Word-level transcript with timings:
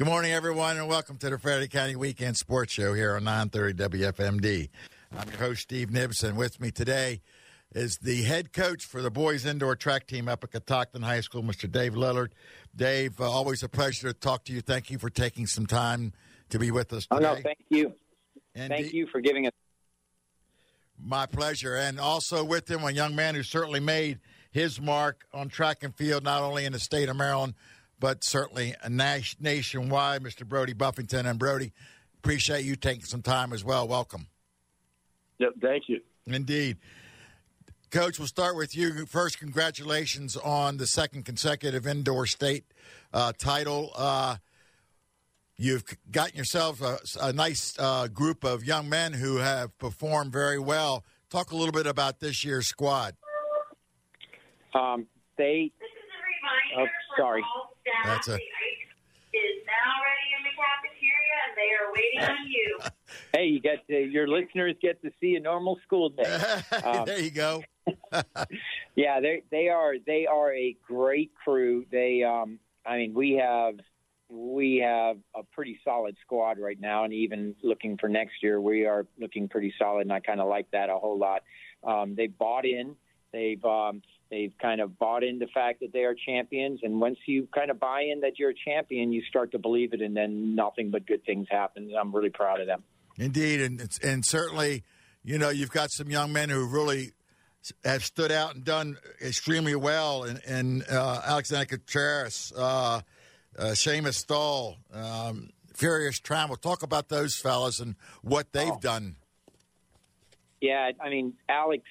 Good 0.00 0.06
morning, 0.06 0.32
everyone, 0.32 0.78
and 0.78 0.88
welcome 0.88 1.18
to 1.18 1.28
the 1.28 1.38
Frederick 1.38 1.72
County 1.72 1.94
Weekend 1.94 2.34
Sports 2.34 2.72
Show 2.72 2.94
here 2.94 3.16
on 3.16 3.24
930 3.24 3.98
WFMD. 3.98 4.70
I'm 5.14 5.28
your 5.28 5.36
host, 5.36 5.60
Steve 5.60 5.90
Nibson. 5.90 6.36
With 6.36 6.58
me 6.58 6.70
today 6.70 7.20
is 7.74 7.98
the 7.98 8.22
head 8.22 8.54
coach 8.54 8.86
for 8.86 9.02
the 9.02 9.10
boys 9.10 9.44
indoor 9.44 9.76
track 9.76 10.06
team 10.06 10.26
up 10.26 10.42
at 10.42 10.52
Catoctin 10.52 11.02
High 11.02 11.20
School, 11.20 11.42
Mr. 11.42 11.70
Dave 11.70 11.92
Lillard. 11.92 12.28
Dave, 12.74 13.20
uh, 13.20 13.30
always 13.30 13.62
a 13.62 13.68
pleasure 13.68 14.10
to 14.10 14.18
talk 14.18 14.44
to 14.44 14.54
you. 14.54 14.62
Thank 14.62 14.88
you 14.90 14.98
for 14.98 15.10
taking 15.10 15.46
some 15.46 15.66
time 15.66 16.14
to 16.48 16.58
be 16.58 16.70
with 16.70 16.94
us 16.94 17.06
today. 17.06 17.26
Oh, 17.28 17.34
no, 17.34 17.42
thank 17.42 17.58
you. 17.68 17.92
And 18.54 18.70
Thank 18.70 18.92
the- 18.92 18.96
you 18.96 19.06
for 19.06 19.20
giving 19.20 19.48
us. 19.48 19.52
My 20.98 21.26
pleasure. 21.26 21.76
And 21.76 22.00
also 22.00 22.42
with 22.42 22.70
him, 22.70 22.84
a 22.84 22.90
young 22.90 23.14
man 23.14 23.34
who 23.34 23.42
certainly 23.42 23.80
made 23.80 24.20
his 24.50 24.80
mark 24.80 25.26
on 25.34 25.50
track 25.50 25.82
and 25.82 25.94
field, 25.94 26.24
not 26.24 26.40
only 26.40 26.64
in 26.64 26.72
the 26.72 26.78
state 26.78 27.10
of 27.10 27.16
Maryland, 27.16 27.52
but 28.00 28.24
certainly 28.24 28.74
nationwide, 28.88 30.22
Mr. 30.22 30.46
Brody 30.46 30.72
Buffington. 30.72 31.26
And 31.26 31.38
Brody, 31.38 31.72
appreciate 32.18 32.64
you 32.64 32.74
taking 32.74 33.04
some 33.04 33.22
time 33.22 33.52
as 33.52 33.62
well. 33.62 33.86
Welcome. 33.86 34.26
Yep, 35.38 35.52
thank 35.60 35.84
you. 35.88 36.00
Indeed. 36.26 36.78
Coach, 37.90 38.18
we'll 38.18 38.28
start 38.28 38.56
with 38.56 38.76
you. 38.76 39.04
First, 39.06 39.38
congratulations 39.38 40.36
on 40.36 40.76
the 40.76 40.86
second 40.86 41.24
consecutive 41.24 41.86
indoor 41.86 42.26
state 42.26 42.64
uh, 43.12 43.32
title. 43.36 43.90
Uh, 43.96 44.36
you've 45.56 45.84
gotten 46.10 46.36
yourself 46.36 46.80
a, 46.82 46.98
a 47.20 47.32
nice 47.32 47.74
uh, 47.78 48.06
group 48.06 48.44
of 48.44 48.64
young 48.64 48.88
men 48.88 49.12
who 49.12 49.38
have 49.38 49.76
performed 49.78 50.32
very 50.32 50.58
well. 50.58 51.04
Talk 51.30 51.50
a 51.50 51.56
little 51.56 51.72
bit 51.72 51.86
about 51.86 52.20
this 52.20 52.44
year's 52.44 52.68
squad. 52.68 53.16
Um, 54.72 55.06
they, 55.36 55.72
oh, 56.78 56.86
sorry. 57.18 57.42
That's 58.04 58.28
a- 58.28 58.34
Is 58.34 59.62
now 59.66 59.92
ready 60.02 60.28
in 60.36 60.42
the 60.44 60.54
cafeteria, 60.58 61.36
and 61.46 61.56
they 61.56 61.70
are 61.78 61.92
waiting 61.94 62.20
on 62.40 62.46
you. 62.50 62.78
Hey, 63.34 63.46
you 63.46 63.60
get 63.60 63.86
to, 63.88 63.96
your 63.96 64.26
listeners 64.28 64.74
get 64.82 65.00
to 65.02 65.10
see 65.20 65.34
a 65.36 65.40
normal 65.40 65.78
school 65.84 66.08
day. 66.10 66.40
Um, 66.84 67.04
there 67.06 67.20
you 67.20 67.30
go. 67.30 67.62
Yeah, 68.96 69.20
they 69.20 69.42
they 69.50 69.68
are 69.68 69.94
they 70.04 70.26
are 70.26 70.52
a 70.52 70.76
great 70.86 71.32
crew. 71.34 71.86
They, 71.90 72.22
um, 72.22 72.58
I 72.84 72.96
mean, 72.98 73.14
we 73.14 73.32
have 73.34 73.74
we 74.28 74.78
have 74.78 75.16
a 75.34 75.42
pretty 75.42 75.78
solid 75.84 76.16
squad 76.24 76.58
right 76.58 76.78
now, 76.80 77.04
and 77.04 77.12
even 77.12 77.54
looking 77.62 77.96
for 77.98 78.08
next 78.08 78.42
year, 78.42 78.60
we 78.60 78.84
are 78.86 79.06
looking 79.18 79.48
pretty 79.48 79.72
solid, 79.78 80.02
and 80.02 80.12
I 80.12 80.20
kind 80.20 80.40
of 80.40 80.48
like 80.48 80.70
that 80.72 80.88
a 80.90 80.96
whole 80.98 81.18
lot. 81.18 81.42
Um, 81.84 82.14
they 82.16 82.26
bought 82.26 82.64
in. 82.66 82.94
They've 83.32 83.64
um, 83.64 84.02
they've 84.30 84.52
kind 84.60 84.80
of 84.80 84.98
bought 84.98 85.22
in 85.22 85.38
the 85.38 85.46
fact 85.46 85.80
that 85.80 85.92
they 85.92 86.00
are 86.04 86.14
champions, 86.14 86.80
and 86.82 87.00
once 87.00 87.18
you 87.26 87.48
kind 87.54 87.70
of 87.70 87.78
buy 87.78 88.02
in 88.02 88.20
that 88.20 88.38
you're 88.38 88.50
a 88.50 88.54
champion, 88.54 89.12
you 89.12 89.22
start 89.28 89.52
to 89.52 89.58
believe 89.58 89.92
it, 89.92 90.00
and 90.00 90.16
then 90.16 90.54
nothing 90.54 90.90
but 90.90 91.06
good 91.06 91.24
things 91.24 91.46
happen. 91.50 91.92
I'm 91.98 92.14
really 92.14 92.30
proud 92.30 92.60
of 92.60 92.66
them. 92.66 92.82
Indeed, 93.18 93.60
and 93.60 93.80
it's- 93.80 93.98
and 93.98 94.24
certainly, 94.24 94.82
you 95.24 95.38
know, 95.38 95.50
you've 95.50 95.70
got 95.70 95.90
some 95.90 96.10
young 96.10 96.32
men 96.32 96.48
who 96.48 96.66
really 96.66 97.12
have 97.84 98.02
stood 98.04 98.32
out 98.32 98.54
and 98.54 98.64
done 98.64 98.96
extremely 99.20 99.74
well. 99.74 100.24
and, 100.24 100.40
in 100.46 100.82
uh, 100.90 101.20
Alexander 101.24 101.66
Contreras, 101.66 102.52
uh, 102.56 103.00
uh, 103.58 103.62
Seamus 103.74 104.14
Stahl, 104.14 104.78
um, 104.92 105.50
Furious 105.74 106.20
Trammell. 106.20 106.58
Talk 106.60 106.82
about 106.82 107.08
those 107.10 107.36
fellas 107.36 107.78
and 107.80 107.96
what 108.22 108.52
they've 108.52 108.70
Oh. 108.72 108.78
done. 108.80 109.16
Yeah, 110.60 110.90
I 111.02 111.08
mean, 111.10 111.34
Alex. 111.48 111.84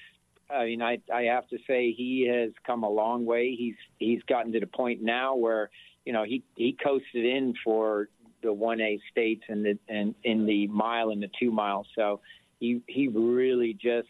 I 0.52 0.64
mean, 0.66 0.82
I 0.82 0.98
I 1.12 1.22
have 1.22 1.48
to 1.48 1.58
say 1.66 1.92
he 1.92 2.26
has 2.28 2.52
come 2.66 2.82
a 2.82 2.88
long 2.88 3.24
way. 3.24 3.54
He's 3.54 3.76
he's 3.98 4.22
gotten 4.24 4.52
to 4.52 4.60
the 4.60 4.66
point 4.66 5.02
now 5.02 5.34
where 5.36 5.70
you 6.04 6.12
know 6.12 6.24
he 6.24 6.42
he 6.56 6.76
coasted 6.82 7.24
in 7.24 7.54
for 7.64 8.08
the 8.42 8.52
one 8.52 8.80
A 8.80 8.98
states 9.10 9.44
and 9.48 9.64
the 9.64 9.78
and 9.88 10.14
in 10.24 10.46
the 10.46 10.66
mile 10.68 11.10
and 11.10 11.22
the 11.22 11.30
two 11.38 11.50
mile. 11.50 11.86
So 11.94 12.20
he 12.58 12.82
he 12.86 13.08
really 13.08 13.74
just 13.74 14.08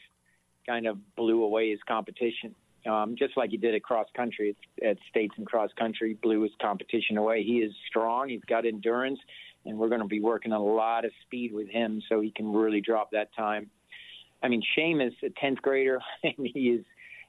kind 0.67 0.87
of 0.87 0.99
blew 1.17 1.43
away 1.43 1.71
his 1.71 1.81
competition. 1.87 2.55
Um, 2.87 3.15
just 3.19 3.37
like 3.37 3.51
he 3.51 3.59
did 3.59 3.75
at 3.75 3.83
cross 3.83 4.07
country 4.17 4.57
at, 4.81 4.87
at 4.87 4.97
states 5.11 5.35
and 5.37 5.47
cross 5.47 5.71
country, 5.79 6.15
blew 6.15 6.43
his 6.43 6.53
competition 6.63 7.19
away. 7.19 7.43
He 7.43 7.59
is 7.59 7.75
strong. 7.89 8.31
He's 8.31 8.45
got 8.49 8.65
endurance, 8.65 9.19
and 9.67 9.79
we're 9.79 9.91
going 9.91 10.01
to 10.01 10.07
be 10.07 10.21
working 10.21 10.53
a 10.53 10.63
lot 10.63 11.05
of 11.05 11.11
speed 11.27 11.53
with 11.53 11.69
him 11.69 12.03
so 12.09 12.21
he 12.21 12.31
can 12.31 12.51
really 12.51 12.81
drop 12.81 13.11
that 13.11 13.35
time. 13.35 13.71
I 14.43 14.49
mean, 14.49 14.63
Seamus, 14.77 15.15
a 15.23 15.31
tenth 15.31 15.61
grader, 15.63 16.01
and 16.23 16.35
he 16.39 16.71
is 16.71 16.85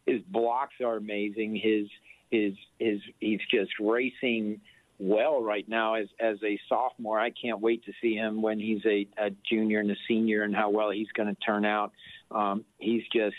his 0.06 0.22
blocks 0.24 0.76
are 0.84 0.98
amazing. 0.98 1.56
His 1.56 1.88
his 2.32 2.54
his 2.80 3.00
he's 3.20 3.42
just 3.52 3.72
racing 3.80 4.62
well 5.00 5.42
right 5.42 5.68
now 5.68 5.96
as 5.96 6.08
as 6.20 6.38
a 6.44 6.60
sophomore. 6.70 7.20
I 7.20 7.32
can't 7.32 7.60
wait 7.60 7.86
to 7.86 7.94
see 8.02 8.14
him 8.16 8.42
when 8.42 8.60
he's 8.60 8.86
a, 8.86 9.08
a 9.18 9.32
junior 9.50 9.80
and 9.80 9.92
a 9.92 9.96
senior 10.08 10.44
and 10.44 10.56
how 10.56 10.70
well 10.70 10.92
he's 10.92 11.12
going 11.14 11.34
to 11.34 11.42
turn 11.42 11.66
out. 11.66 11.92
Um, 12.30 12.64
he's 12.78 13.04
just, 13.14 13.36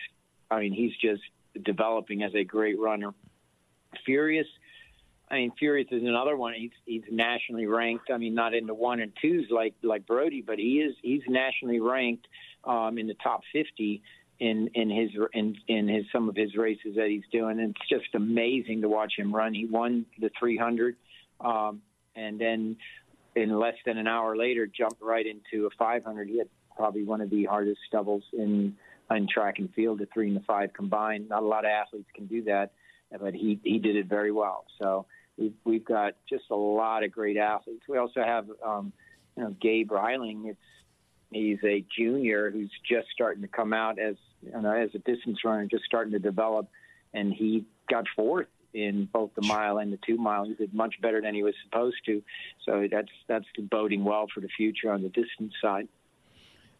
I 0.50 0.60
mean, 0.60 0.72
he's 0.72 0.92
just 1.00 1.22
developing 1.64 2.22
as 2.22 2.34
a 2.34 2.44
great 2.44 2.78
runner. 2.78 3.12
Furious. 4.04 4.46
I 5.32 5.36
mean, 5.36 5.52
Furious 5.58 5.88
is 5.90 6.02
another 6.02 6.36
one. 6.36 6.52
He's 6.52 6.70
he's 6.84 7.02
nationally 7.10 7.66
ranked. 7.66 8.10
I 8.12 8.18
mean, 8.18 8.34
not 8.34 8.52
in 8.52 8.66
the 8.66 8.74
one 8.74 9.00
and 9.00 9.12
twos 9.20 9.46
like 9.50 9.74
like 9.82 10.06
Brody, 10.06 10.42
but 10.42 10.58
he 10.58 10.80
is 10.80 10.94
he's 11.02 11.22
nationally 11.26 11.80
ranked 11.80 12.28
um, 12.64 12.98
in 12.98 13.06
the 13.06 13.14
top 13.14 13.40
50 13.50 14.02
in 14.40 14.68
in 14.74 14.90
his 14.90 15.10
in 15.32 15.56
in 15.68 15.88
his 15.88 16.04
some 16.12 16.28
of 16.28 16.36
his 16.36 16.54
races 16.54 16.96
that 16.96 17.08
he's 17.08 17.24
doing. 17.32 17.58
And 17.60 17.74
it's 17.74 17.88
just 17.88 18.14
amazing 18.14 18.82
to 18.82 18.90
watch 18.90 19.14
him 19.16 19.34
run. 19.34 19.54
He 19.54 19.64
won 19.64 20.04
the 20.20 20.30
300, 20.38 20.96
um, 21.40 21.80
and 22.14 22.38
then 22.38 22.76
in 23.34 23.58
less 23.58 23.76
than 23.86 23.96
an 23.96 24.06
hour 24.06 24.36
later, 24.36 24.66
jumped 24.66 25.00
right 25.00 25.24
into 25.24 25.64
a 25.64 25.70
500. 25.78 26.28
He 26.28 26.38
had 26.38 26.48
probably 26.76 27.04
one 27.04 27.22
of 27.22 27.30
the 27.30 27.44
hardest 27.44 27.80
doubles 27.90 28.24
in 28.34 28.76
in 29.10 29.26
track 29.28 29.58
and 29.58 29.72
field, 29.72 29.98
the 29.98 30.08
three 30.12 30.28
and 30.28 30.36
the 30.36 30.44
five 30.44 30.74
combined. 30.74 31.30
Not 31.30 31.42
a 31.42 31.46
lot 31.46 31.64
of 31.64 31.70
athletes 31.70 32.10
can 32.14 32.26
do 32.26 32.44
that, 32.44 32.72
but 33.18 33.32
he 33.32 33.58
he 33.64 33.78
did 33.78 33.96
it 33.96 34.06
very 34.06 34.30
well. 34.30 34.66
So 34.78 35.06
we've 35.36 35.54
we've 35.64 35.84
got 35.84 36.14
just 36.28 36.44
a 36.50 36.56
lot 36.56 37.04
of 37.04 37.12
great 37.12 37.36
athletes. 37.36 37.82
We 37.88 37.98
also 37.98 38.22
have 38.22 38.46
um, 38.64 38.92
you 39.36 39.44
know 39.44 39.56
Gabe 39.60 39.90
Reiling. 39.90 40.48
It's 40.48 40.58
he's 41.30 41.58
a 41.64 41.84
junior 41.96 42.50
who's 42.50 42.70
just 42.88 43.08
starting 43.12 43.42
to 43.42 43.48
come 43.48 43.72
out 43.72 43.98
as 43.98 44.16
you 44.42 44.60
know 44.60 44.72
as 44.72 44.90
a 44.94 44.98
distance 44.98 45.38
runner, 45.44 45.66
just 45.66 45.84
starting 45.84 46.12
to 46.12 46.18
develop, 46.18 46.68
and 47.12 47.32
he 47.32 47.64
got 47.88 48.04
fourth 48.14 48.48
in 48.74 49.06
both 49.12 49.30
the 49.34 49.46
mile 49.46 49.78
and 49.78 49.92
the 49.92 49.98
two 50.06 50.16
mile. 50.16 50.44
He 50.44 50.54
did 50.54 50.72
much 50.72 50.94
better 51.00 51.20
than 51.20 51.34
he 51.34 51.42
was 51.42 51.54
supposed 51.64 51.98
to. 52.06 52.22
So 52.64 52.86
that's 52.90 53.08
that's 53.28 53.46
boding 53.58 54.04
well 54.04 54.26
for 54.32 54.40
the 54.40 54.48
future 54.48 54.90
on 54.90 55.02
the 55.02 55.08
distance 55.08 55.52
side. 55.60 55.88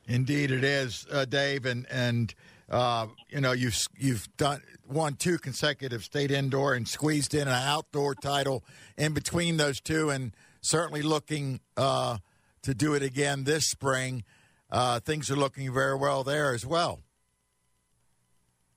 Indeed, 0.09 0.51
it 0.51 0.65
is, 0.65 1.07
uh, 1.13 1.25
Dave, 1.25 1.65
and 1.65 1.87
and 1.91 2.35
uh, 2.73 3.07
you 3.29 3.41
know 3.41 3.53
you've 3.53 3.79
you've 3.99 4.35
done 4.37 4.63
won 4.89 5.15
two 5.15 5.39
consecutive 5.39 6.03
state 6.03 6.31
indoor 6.31 6.75
and 6.75 6.89
squeezed 6.89 7.35
in 7.35 7.47
an 7.47 7.55
outdoor 7.55 8.15
title 8.15 8.65
in 8.97 9.13
between 9.13 9.59
those 9.59 9.81
two, 9.81 10.11
and 10.11 10.35
certainly 10.63 11.03
looking 11.03 11.61
uh, 11.77 12.17
to 12.63 12.75
do 12.75 12.95
it 12.95 13.03
again 13.03 13.45
this 13.45 13.69
spring. 13.69 14.25
Uh, 14.71 15.01
things 15.01 15.31
are 15.31 15.37
looking 15.37 15.73
very 15.73 15.97
well 15.97 16.25
there 16.25 16.55
as 16.55 16.65
well. 16.65 17.01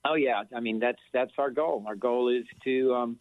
Oh 0.03 0.15
yeah, 0.15 0.43
I 0.53 0.59
mean 0.59 0.79
that's 0.79 1.01
that's 1.13 1.31
our 1.37 1.49
goal. 1.49 1.85
Our 1.87 1.95
goal 1.95 2.27
is 2.27 2.45
to 2.65 2.93
um, 2.93 3.17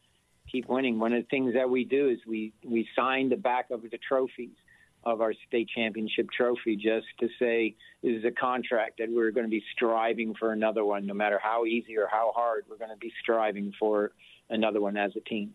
keep 0.51 0.69
winning. 0.69 0.99
One 0.99 1.13
of 1.13 1.23
the 1.23 1.29
things 1.29 1.55
that 1.55 1.71
we 1.71 1.85
do 1.85 2.09
is 2.09 2.19
we 2.27 2.53
we 2.65 2.89
sign 2.97 3.29
the 3.29 3.37
back 3.37 3.71
of 3.71 3.83
the 3.83 3.99
trophies 4.09 4.57
of 5.05 5.21
our 5.21 5.33
state 5.47 5.69
championship 5.75 6.29
trophy 6.31 6.77
just 6.77 7.07
to 7.21 7.29
say 7.39 7.75
this 8.03 8.19
is 8.19 8.25
a 8.25 8.31
contract 8.31 8.99
that 8.99 9.09
we're 9.11 9.31
going 9.31 9.47
to 9.47 9.51
be 9.51 9.63
striving 9.75 10.35
for 10.35 10.53
another 10.53 10.85
one, 10.85 11.07
no 11.07 11.15
matter 11.15 11.39
how 11.43 11.65
easy 11.65 11.97
or 11.97 12.09
how 12.11 12.33
hard. 12.35 12.65
We're 12.69 12.79
going 12.79 12.91
to 12.91 12.97
be 12.97 13.13
striving 13.21 13.73
for 13.79 14.13
another 14.51 14.81
one 14.81 14.97
as 14.97 15.13
a 15.17 15.21
team. 15.21 15.55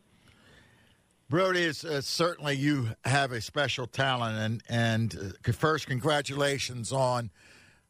Brody, 1.30 1.62
is 1.62 1.86
uh, 1.86 2.02
certainly 2.02 2.56
you 2.56 2.90
have 3.06 3.32
a 3.32 3.40
special 3.40 3.86
talent, 3.86 4.38
and 4.38 4.64
and 4.68 5.36
uh, 5.48 5.52
first, 5.52 5.86
congratulations 5.86 6.92
on 6.92 7.30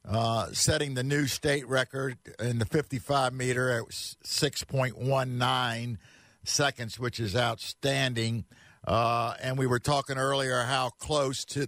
uh, 0.05 0.47
setting 0.51 0.93
the 0.93 1.03
new 1.03 1.25
state 1.25 1.67
record 1.67 2.17
in 2.39 2.59
the 2.59 2.65
55 2.65 3.33
meter 3.33 3.69
at 3.69 3.85
6.19 3.85 5.97
seconds, 6.43 6.99
which 6.99 7.19
is 7.19 7.35
outstanding. 7.35 8.45
Uh, 8.85 9.33
and 9.41 9.57
we 9.57 9.67
were 9.67 9.79
talking 9.79 10.17
earlier 10.17 10.63
how 10.63 10.89
close 10.89 11.45
to 11.45 11.67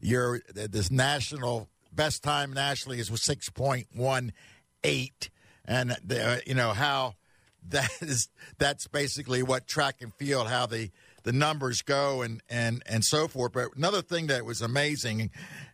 your 0.00 0.40
this 0.54 0.90
national 0.90 1.68
best 1.92 2.22
time 2.22 2.52
nationally 2.52 3.00
is 3.00 3.10
with 3.10 3.22
6.18, 3.22 5.30
and 5.64 5.96
the, 6.04 6.42
you 6.46 6.54
know 6.54 6.72
how 6.72 7.14
that 7.68 7.90
is 8.00 8.28
that's 8.58 8.86
basically 8.86 9.42
what 9.42 9.66
track 9.66 9.96
and 10.00 10.14
field 10.14 10.48
how 10.48 10.66
the 10.66 10.90
the 11.24 11.32
numbers 11.32 11.82
go 11.82 12.22
and 12.22 12.42
and 12.48 12.82
and 12.86 13.04
so 13.04 13.28
forth. 13.28 13.52
But 13.52 13.76
another 13.76 14.02
thing 14.02 14.28
that 14.28 14.44
was 14.44 14.62
amazing, 14.62 15.30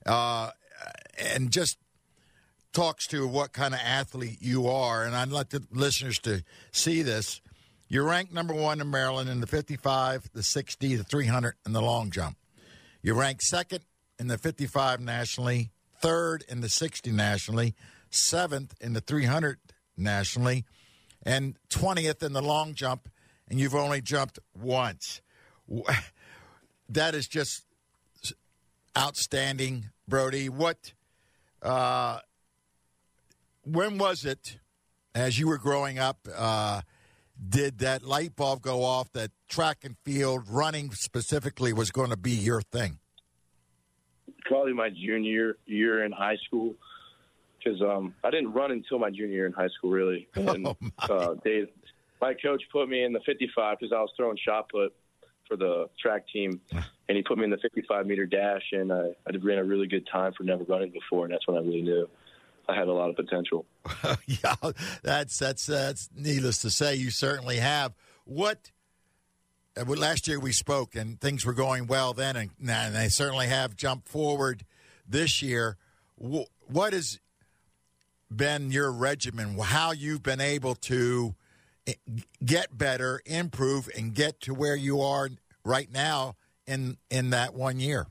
uh, 0.06 0.50
and 1.18 1.50
just 1.50 1.78
talks 2.72 3.06
to 3.06 3.28
what 3.28 3.52
kind 3.52 3.72
of 3.72 3.80
athlete 3.80 4.38
you 4.40 4.66
are, 4.66 5.04
and 5.04 5.14
I'd 5.14 5.28
like 5.28 5.50
the 5.50 5.64
listeners 5.70 6.18
to 6.20 6.42
see 6.72 7.02
this. 7.02 7.40
You're 7.94 8.02
ranked 8.02 8.32
number 8.32 8.54
one 8.54 8.80
in 8.80 8.90
Maryland 8.90 9.30
in 9.30 9.38
the 9.38 9.46
55, 9.46 10.30
the 10.32 10.42
60, 10.42 10.96
the 10.96 11.04
300, 11.04 11.54
and 11.64 11.72
the 11.72 11.80
long 11.80 12.10
jump. 12.10 12.36
You 13.02 13.14
rank 13.14 13.40
second 13.40 13.84
in 14.18 14.26
the 14.26 14.36
55 14.36 15.00
nationally, 15.00 15.70
third 16.00 16.44
in 16.48 16.60
the 16.60 16.68
60 16.68 17.12
nationally, 17.12 17.76
seventh 18.10 18.74
in 18.80 18.94
the 18.94 19.00
300 19.00 19.60
nationally, 19.96 20.64
and 21.22 21.56
20th 21.70 22.20
in 22.24 22.32
the 22.32 22.42
long 22.42 22.74
jump, 22.74 23.08
and 23.46 23.60
you've 23.60 23.76
only 23.76 24.00
jumped 24.00 24.40
once. 24.60 25.20
That 26.88 27.14
is 27.14 27.28
just 27.28 27.64
outstanding, 28.98 29.90
Brody. 30.08 30.48
What, 30.48 30.92
uh, 31.62 32.18
when 33.62 33.98
was 33.98 34.24
it, 34.24 34.58
as 35.14 35.38
you 35.38 35.46
were 35.46 35.58
growing 35.58 35.98
up, 35.98 36.28
uh, 36.36 36.82
did 37.48 37.78
that 37.78 38.02
light 38.02 38.36
bulb 38.36 38.62
go 38.62 38.82
off 38.82 39.10
that 39.12 39.30
track 39.48 39.78
and 39.84 39.96
field 40.04 40.44
running 40.48 40.90
specifically 40.92 41.72
was 41.72 41.90
going 41.90 42.10
to 42.10 42.16
be 42.16 42.30
your 42.30 42.60
thing? 42.62 42.98
Probably 44.46 44.72
my 44.72 44.90
junior 44.90 45.56
year 45.66 46.04
in 46.04 46.12
high 46.12 46.36
school, 46.46 46.74
because 47.58 47.80
um, 47.82 48.14
I 48.22 48.30
didn't 48.30 48.52
run 48.52 48.70
until 48.70 48.98
my 48.98 49.10
junior 49.10 49.34
year 49.34 49.46
in 49.46 49.52
high 49.52 49.68
school, 49.68 49.90
really. 49.90 50.28
And 50.36 50.66
Oh, 50.66 50.76
my. 50.80 51.14
uh, 51.14 51.34
Dave, 51.44 51.68
my 52.20 52.34
coach 52.34 52.62
put 52.72 52.88
me 52.88 53.04
in 53.04 53.12
the 53.12 53.20
55 53.26 53.78
because 53.78 53.92
I 53.92 54.00
was 54.00 54.10
throwing 54.16 54.36
shot 54.44 54.68
put 54.68 54.94
for 55.48 55.56
the 55.56 55.88
track 56.00 56.24
team, 56.32 56.60
and 56.72 57.16
he 57.16 57.22
put 57.22 57.36
me 57.36 57.44
in 57.44 57.50
the 57.50 57.58
55 57.58 58.06
meter 58.06 58.24
dash, 58.26 58.62
and 58.72 58.90
I, 58.92 59.10
I 59.26 59.36
ran 59.42 59.58
a 59.58 59.64
really 59.64 59.86
good 59.86 60.06
time 60.10 60.32
for 60.36 60.42
never 60.42 60.64
running 60.64 60.90
before, 60.90 61.24
and 61.24 61.34
that's 61.34 61.46
when 61.46 61.56
I 61.56 61.60
really 61.60 61.82
knew 61.82 62.08
I 62.68 62.74
had 62.74 62.88
a 62.88 62.92
lot 62.92 63.10
of 63.10 63.16
potential. 63.16 63.66
yeah, 64.26 64.54
that's 65.02 65.38
that's 65.38 65.66
that's 65.66 66.08
needless 66.16 66.58
to 66.62 66.70
say. 66.70 66.94
You 66.94 67.10
certainly 67.10 67.58
have. 67.58 67.94
What? 68.24 68.70
uh, 69.76 69.84
last 69.84 70.28
year 70.28 70.38
we 70.38 70.52
spoke 70.52 70.94
and 70.94 71.20
things 71.20 71.44
were 71.44 71.52
going 71.52 71.86
well 71.86 72.12
then, 72.12 72.36
and, 72.36 72.50
and 72.66 72.94
they 72.94 73.08
certainly 73.08 73.46
have 73.46 73.76
jumped 73.76 74.08
forward 74.08 74.64
this 75.08 75.42
year. 75.42 75.76
What 76.16 76.92
has 76.92 77.18
been 78.34 78.70
your 78.70 78.90
regimen? 78.92 79.58
How 79.58 79.92
you've 79.92 80.22
been 80.22 80.40
able 80.40 80.74
to 80.76 81.34
eh, 81.86 81.94
get 82.44 82.76
better, 82.76 83.20
improve, 83.26 83.88
and 83.96 84.14
get 84.14 84.40
to 84.42 84.54
where 84.54 84.76
you 84.76 85.00
are 85.00 85.30
right 85.64 85.90
now 85.92 86.36
in 86.66 86.96
in 87.10 87.30
that 87.30 87.54
one 87.54 87.80
year? 87.80 88.06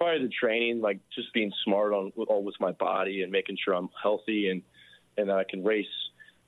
Probably 0.00 0.26
the 0.26 0.32
training, 0.32 0.80
like 0.80 0.98
just 1.14 1.32
being 1.34 1.52
smart 1.64 1.92
on 1.92 2.12
with, 2.16 2.28
all 2.30 2.42
with 2.42 2.54
my 2.58 2.72
body 2.72 3.22
and 3.22 3.30
making 3.30 3.58
sure 3.62 3.74
I'm 3.74 3.90
healthy 4.02 4.48
and 4.48 4.62
and 5.18 5.30
I 5.30 5.44
can 5.44 5.62
race 5.62 5.86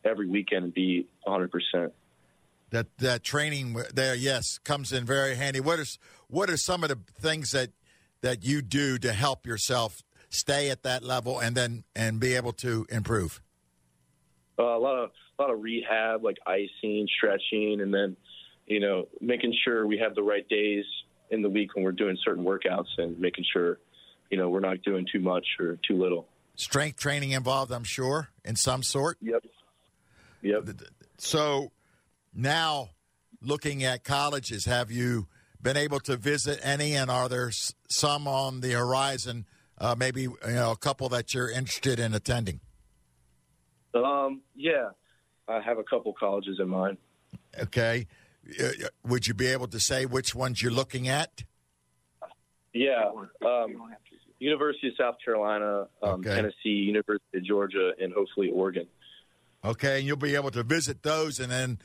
every 0.05 0.27
weekend 0.27 0.65
and 0.65 0.75
be 0.75 1.07
100 1.25 1.51
percent. 1.51 1.93
that 2.71 2.87
that 2.99 3.23
training 3.23 3.77
there 3.95 4.15
yes 4.15 4.59
comes 4.65 4.93
in 4.93 5.05
very 5.05 5.35
handy 5.35 5.61
what 5.61 5.79
is 5.79 5.99
what 6.29 6.49
are 6.49 6.57
some 6.57 6.83
of 6.83 6.89
the 6.89 6.99
things 7.21 7.51
that 7.53 7.69
that 8.23 8.43
you 8.45 8.63
do 8.63 8.97
to 8.99 9.13
help 9.13 9.47
yourself 9.47 10.03
stay 10.31 10.71
at 10.71 10.83
that 10.83 11.03
level 11.05 11.39
and 11.39 11.55
then 11.55 11.85
and 11.95 12.19
be 12.19 12.35
able 12.35 12.53
to 12.53 12.87
improve 12.89 13.43
Uh, 14.59 14.63
a 14.63 14.79
lot 14.79 14.97
of 14.99 15.11
a 15.39 15.43
lot 15.43 15.51
of 15.53 15.61
rehab, 15.63 16.23
like 16.25 16.37
icing, 16.47 17.07
stretching, 17.17 17.81
and 17.83 17.93
then 17.93 18.17
you 18.67 18.81
know 18.81 19.07
making 19.21 19.53
sure 19.65 19.87
we 19.87 19.99
have 19.99 20.15
the 20.15 20.23
right 20.23 20.49
days 20.49 20.85
in 21.32 21.43
the 21.43 21.50
week 21.50 21.75
when 21.75 21.82
we're 21.84 21.90
doing 21.93 22.17
certain 22.25 22.44
workouts 22.44 22.87
and 22.99 23.19
making 23.19 23.44
sure 23.52 23.79
you 24.31 24.38
know 24.38 24.49
we're 24.49 24.61
not 24.61 24.81
doing 24.82 25.05
too 25.11 25.19
much 25.20 25.46
or 25.58 25.79
too 25.87 25.96
little. 26.00 26.29
strength 26.55 26.99
training 27.00 27.31
involved 27.32 27.73
i'm 27.73 27.82
sure 27.84 28.29
in 28.44 28.55
some 28.55 28.82
sort 28.82 29.17
Yep. 29.20 29.44
Yep. 30.43 30.69
so 31.19 31.73
now 32.34 32.90
looking 33.40 33.82
at 33.82 34.05
colleges 34.05 34.67
have 34.67 34.90
you 34.90 35.26
been 35.61 35.76
able 35.76 36.00
to 36.00 36.17
visit 36.17 36.61
any 36.62 36.94
and 36.94 37.11
are 37.11 37.29
there 37.29 37.50
some 37.88 38.29
on 38.29 38.61
the 38.61 38.73
horizon 38.73 39.46
uh, 39.79 39.94
maybe 39.99 40.23
you 40.23 40.37
know 40.46 40.70
a 40.70 40.76
couple 40.76 41.08
that 41.08 41.32
you're 41.34 41.50
interested 41.50 41.99
in 41.99 42.14
attending 42.14 42.61
Um, 43.94 44.40
yeah, 44.55 44.90
I 45.49 45.61
have 45.61 45.79
a 45.79 45.84
couple 45.84 46.12
colleges 46.14 46.58
in 46.61 46.69
mind. 46.69 46.96
okay 47.61 48.06
would 49.05 49.27
you 49.27 49.35
be 49.35 49.47
able 49.47 49.69
to 49.69 49.79
say 49.81 50.05
which 50.06 50.35
ones 50.35 50.61
you're 50.62 50.73
looking 50.73 51.09
at 51.09 51.44
Yeah. 52.73 53.11
Um, 53.47 53.93
University 54.39 54.89
of 54.89 54.94
South 54.99 55.17
Carolina, 55.25 55.87
um, 56.03 56.21
Okay. 56.21 56.35
Tennessee, 56.35 56.71
University 56.71 57.39
of 57.39 57.44
Georgia, 57.44 57.93
and 58.00 58.12
hopefully 58.12 58.50
Oregon. 58.50 58.89
Okay, 59.65 59.99
and 59.99 60.06
you'll 60.06 60.17
be 60.17 60.35
able 60.35 60.50
to 60.50 60.62
visit 60.65 61.03
those 61.05 61.39
and 61.39 61.50
then 61.53 61.79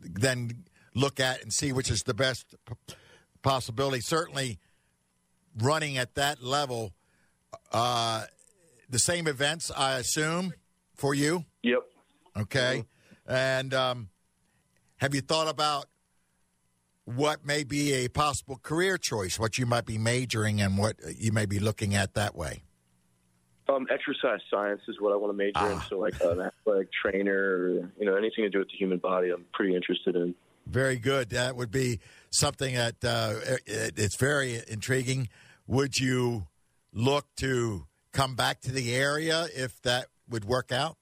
then 0.00 0.64
look 0.94 1.18
at 1.18 1.42
and 1.42 1.52
see 1.52 1.72
which 1.72 1.90
is 1.90 2.02
the 2.04 2.14
best 2.14 2.54
p- 2.66 2.94
possibility. 3.42 4.00
Certainly, 4.00 4.60
running 5.58 5.96
at 5.98 6.14
that 6.14 6.40
level, 6.42 6.92
uh, 7.72 8.26
the 8.88 8.98
same 9.00 9.26
events, 9.26 9.72
I 9.76 9.98
assume, 9.98 10.52
for 10.94 11.14
you. 11.14 11.44
Yep. 11.62 11.80
Okay, 12.36 12.84
and 13.26 13.74
um, 13.74 14.08
have 14.98 15.14
you 15.14 15.20
thought 15.20 15.48
about 15.48 15.86
what 17.04 17.44
may 17.44 17.64
be 17.64 17.92
a 17.92 18.08
possible 18.08 18.58
career 18.62 18.98
choice? 18.98 19.38
What 19.38 19.58
you 19.58 19.66
might 19.66 19.86
be 19.86 19.98
majoring 19.98 20.60
and 20.60 20.78
what 20.78 20.96
you 21.16 21.32
may 21.32 21.46
be 21.46 21.58
looking 21.58 21.94
at 21.94 22.14
that 22.14 22.34
way. 22.34 22.62
Um, 23.68 23.86
exercise 23.90 24.40
science 24.50 24.82
is 24.88 25.00
what 25.00 25.12
I 25.12 25.16
want 25.16 25.32
to 25.32 25.36
major 25.36 25.58
in. 25.70 25.78
Ah. 25.78 25.86
So, 25.88 25.98
like 25.98 26.20
an 26.20 26.40
athletic 26.40 26.88
trainer, 26.92 27.32
or 27.34 27.68
you 27.98 28.04
know, 28.04 28.14
anything 28.16 28.44
to 28.44 28.50
do 28.50 28.58
with 28.58 28.68
the 28.68 28.76
human 28.76 28.98
body, 28.98 29.30
I'm 29.30 29.46
pretty 29.54 29.74
interested 29.74 30.16
in. 30.16 30.34
Very 30.66 30.98
good. 30.98 31.30
That 31.30 31.56
would 31.56 31.70
be 31.70 32.00
something 32.30 32.74
that 32.74 32.96
uh, 33.02 33.34
it, 33.66 33.94
it's 33.96 34.16
very 34.16 34.60
intriguing. 34.68 35.28
Would 35.66 35.96
you 35.96 36.46
look 36.92 37.26
to 37.36 37.86
come 38.12 38.34
back 38.34 38.60
to 38.62 38.72
the 38.72 38.94
area 38.94 39.46
if 39.54 39.80
that 39.82 40.06
would 40.28 40.44
work 40.44 40.70
out? 40.70 40.96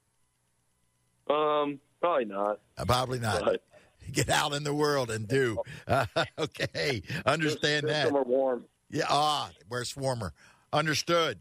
Um, 1.28 1.80
probably 2.00 2.26
not. 2.26 2.60
Uh, 2.76 2.84
Probably 2.84 3.18
not. 3.18 3.44
But 3.44 3.62
Get 4.12 4.28
out 4.28 4.52
in 4.52 4.64
the 4.64 4.74
world 4.74 5.10
and 5.10 5.28
do. 5.28 5.58
Uh, 5.86 6.06
okay, 6.38 7.02
understand 7.24 7.88
that. 7.88 8.06
Somewhere 8.06 8.24
warm. 8.24 8.64
Yeah, 8.90 9.06
ah, 9.08 9.50
where 9.68 9.80
it's 9.80 9.96
warmer. 9.96 10.32
Understood. 10.72 11.40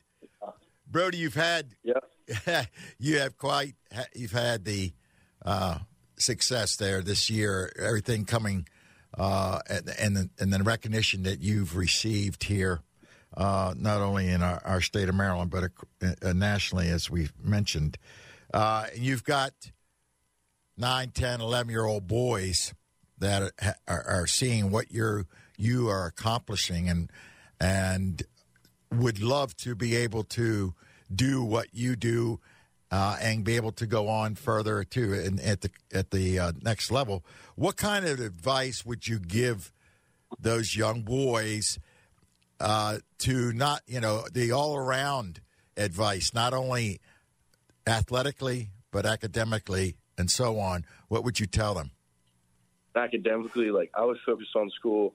Brody, 0.89 1.17
you've 1.17 1.35
had 1.35 1.75
Yep. 1.83 2.67
you 2.99 3.19
have 3.19 3.37
quite 3.37 3.75
you've 4.13 4.31
had 4.31 4.65
the 4.65 4.93
uh, 5.45 5.79
success 6.17 6.75
there 6.75 7.01
this 7.01 7.29
year. 7.29 7.71
Everything 7.79 8.25
coming 8.25 8.67
uh, 9.17 9.59
and 9.69 9.89
and 9.99 10.17
the, 10.17 10.29
and 10.39 10.53
the 10.53 10.63
recognition 10.63 11.23
that 11.23 11.41
you've 11.41 11.75
received 11.75 12.43
here, 12.43 12.81
uh, 13.35 13.73
not 13.77 14.01
only 14.01 14.27
in 14.27 14.41
our, 14.41 14.61
our 14.65 14.81
state 14.81 15.09
of 15.09 15.15
Maryland 15.15 15.51
but 15.51 15.71
uh, 16.01 16.33
nationally, 16.33 16.89
as 16.89 17.09
we've 17.09 17.33
mentioned. 17.43 17.97
Uh, 18.53 18.85
you've 18.95 19.23
got 19.23 19.53
nine, 20.81 21.11
10, 21.11 21.39
11 21.39 21.71
year 21.71 21.85
old 21.85 22.07
boys 22.07 22.73
that 23.19 23.43
are, 23.43 23.75
are, 23.87 24.03
are 24.03 24.27
seeing 24.27 24.71
what 24.71 24.91
you're 24.91 25.25
you 25.57 25.87
are 25.87 26.07
accomplishing 26.07 26.89
and 26.89 27.09
and 27.59 28.23
would 28.91 29.21
love 29.21 29.55
to 29.55 29.75
be 29.75 29.95
able 29.95 30.23
to 30.23 30.73
do 31.13 31.43
what 31.43 31.67
you 31.71 31.95
do 31.95 32.39
uh, 32.89 33.15
and 33.21 33.43
be 33.45 33.55
able 33.55 33.71
to 33.71 33.85
go 33.85 34.07
on 34.09 34.35
further 34.35 34.83
too 34.83 35.13
and 35.13 35.39
at 35.39 35.61
the 35.61 35.69
at 35.93 36.11
the 36.11 36.39
uh, 36.39 36.51
next 36.61 36.91
level. 36.91 37.23
What 37.55 37.77
kind 37.77 38.05
of 38.05 38.19
advice 38.19 38.83
would 38.85 39.07
you 39.07 39.19
give 39.19 39.71
those 40.39 40.75
young 40.75 41.03
boys 41.03 41.77
uh, 42.59 42.97
to 43.19 43.53
not 43.53 43.81
you 43.85 44.01
know 44.01 44.25
the 44.33 44.51
all 44.51 44.75
around 44.75 45.41
advice, 45.77 46.33
not 46.33 46.53
only 46.53 46.99
athletically 47.85 48.71
but 48.91 49.05
academically 49.05 49.95
and 50.21 50.31
so 50.31 50.59
on? 50.59 50.85
What 51.09 51.25
would 51.25 51.39
you 51.39 51.45
tell 51.45 51.73
them? 51.73 51.91
Academically, 52.95 53.71
like 53.71 53.91
I 53.93 54.05
was 54.05 54.17
focused 54.25 54.55
on 54.55 54.69
school 54.69 55.13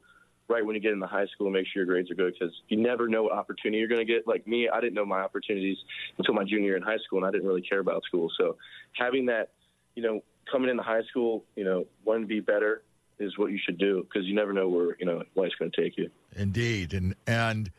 right 0.49 0.65
when 0.65 0.77
you 0.77 0.81
get 0.81 0.93
into 0.93 1.07
high 1.07 1.27
school 1.27 1.51
make 1.51 1.67
sure 1.67 1.83
your 1.83 1.87
grades 1.87 2.11
are 2.11 2.15
good 2.15 2.35
because 2.39 2.55
you 2.69 2.77
never 2.77 3.09
know 3.09 3.25
what 3.25 3.33
opportunity 3.33 3.79
you're 3.79 3.89
going 3.89 4.07
to 4.07 4.13
get. 4.13 4.27
Like 4.27 4.47
me, 4.47 4.69
I 4.69 4.81
didn't 4.81 4.95
know 4.95 5.07
my 5.07 5.21
opportunities 5.21 5.79
until 6.19 6.35
my 6.35 6.45
junior 6.45 6.67
year 6.67 6.77
in 6.77 6.83
high 6.83 6.99
school, 6.99 7.19
and 7.19 7.27
I 7.27 7.31
didn't 7.31 7.47
really 7.47 7.63
care 7.63 7.81
about 7.81 8.05
school. 8.05 8.31
So 8.39 8.57
having 8.93 9.27
that, 9.27 9.51
you 9.95 10.03
know, 10.03 10.23
coming 10.51 10.71
into 10.71 10.83
high 10.83 11.03
school, 11.11 11.45
you 11.57 11.65
know, 11.65 11.87
wanting 12.05 12.23
to 12.23 12.29
be 12.29 12.41
better 12.41 12.83
is 13.19 13.37
what 13.39 13.51
you 13.51 13.59
should 13.65 13.79
do 13.79 14.03
because 14.03 14.27
you 14.27 14.35
never 14.35 14.53
know 14.53 14.69
where 14.69 14.97
you 14.99 15.07
know 15.07 15.23
life's 15.35 15.55
going 15.55 15.71
to 15.71 15.83
take 15.83 15.97
you. 15.97 16.11
Indeed, 16.37 16.93
and 16.93 17.15
and 17.27 17.71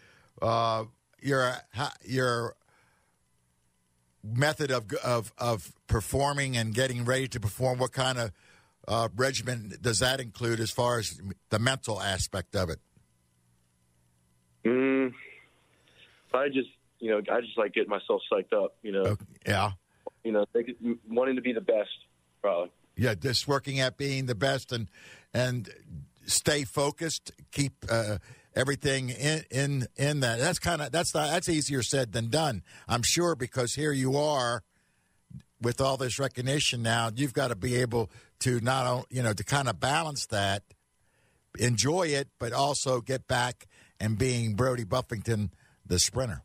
uh, 0.41 0.85
your 1.21 1.53
your 2.03 2.55
method 4.33 4.71
of 4.71 4.91
of 5.03 5.31
of 5.37 5.73
performing 5.87 6.57
and 6.57 6.73
getting 6.73 7.05
ready 7.05 7.27
to 7.29 7.39
perform. 7.39 7.79
What 7.79 7.91
kind 7.91 8.17
of 8.17 8.31
uh, 8.87 9.09
regimen 9.15 9.73
does 9.81 9.99
that 9.99 10.19
include, 10.19 10.59
as 10.59 10.71
far 10.71 10.99
as 10.99 11.21
the 11.49 11.59
mental 11.59 12.01
aspect 12.01 12.55
of 12.55 12.69
it? 12.69 12.79
Mm, 14.65 15.13
I 16.33 16.47
just, 16.49 16.69
you 16.99 17.11
know, 17.11 17.21
I 17.31 17.41
just 17.41 17.57
like 17.57 17.73
getting 17.73 17.89
myself 17.89 18.21
psyched 18.31 18.53
up. 18.53 18.75
You 18.81 18.91
know, 18.91 19.01
Okay, 19.01 19.25
yeah, 19.45 19.71
you 20.23 20.31
know, 20.31 20.45
wanting 21.09 21.35
to 21.35 21.41
be 21.41 21.53
the 21.53 21.61
best, 21.61 21.89
probably. 22.41 22.71
yeah, 22.95 23.15
just 23.15 23.47
working 23.47 23.79
at 23.79 23.97
being 23.97 24.25
the 24.25 24.35
best 24.35 24.71
and 24.71 24.89
and 25.33 25.69
stay 26.25 26.63
focused, 26.63 27.31
keep 27.51 27.73
uh, 27.89 28.17
everything 28.57 29.09
in 29.09 29.43
in 29.51 29.87
in 29.95 30.19
that. 30.21 30.39
That's 30.39 30.59
kind 30.59 30.81
of 30.81 30.91
that's 30.91 31.13
not, 31.13 31.29
that's 31.29 31.47
easier 31.47 31.83
said 31.83 32.11
than 32.11 32.29
done. 32.29 32.63
I'm 32.87 33.03
sure 33.03 33.35
because 33.35 33.75
here 33.75 33.91
you 33.91 34.17
are 34.17 34.63
with 35.61 35.79
all 35.79 35.97
this 35.97 36.19
recognition 36.19 36.81
now. 36.81 37.11
You've 37.15 37.33
got 37.33 37.49
to 37.49 37.55
be 37.55 37.75
able 37.75 38.09
to 38.39 38.59
not 38.59 38.87
only 38.87 39.05
you 39.09 39.23
know 39.23 39.33
to 39.33 39.43
kind 39.43 39.69
of 39.69 39.79
balance 39.79 40.25
that, 40.27 40.63
enjoy 41.59 42.07
it, 42.07 42.29
but 42.39 42.51
also 42.51 42.99
get 42.99 43.27
back 43.27 43.67
and 43.99 44.17
being 44.17 44.55
Brody 44.55 44.83
Buffington, 44.83 45.51
the 45.85 45.99
sprinter. 45.99 46.41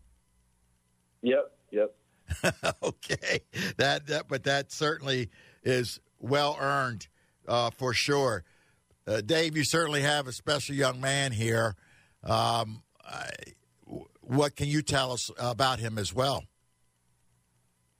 Yep, 1.22 1.52
yep. 1.70 1.94
okay, 2.82 3.40
that 3.78 4.06
that 4.06 4.28
but 4.28 4.44
that 4.44 4.70
certainly 4.70 5.30
is 5.62 5.98
well 6.20 6.56
earned 6.60 7.08
uh, 7.48 7.70
for 7.70 7.94
sure. 7.94 8.44
Uh, 9.06 9.20
Dave, 9.20 9.56
you 9.56 9.64
certainly 9.64 10.02
have 10.02 10.28
a 10.28 10.32
special 10.32 10.76
young 10.76 11.00
man 11.00 11.32
here. 11.32 11.74
Um, 12.24 12.82
I, 13.04 13.30
what 14.20 14.56
can 14.56 14.68
you 14.68 14.82
tell 14.82 15.12
us 15.12 15.30
about 15.38 15.78
him 15.78 15.98
as 15.98 16.14
well? 16.14 16.44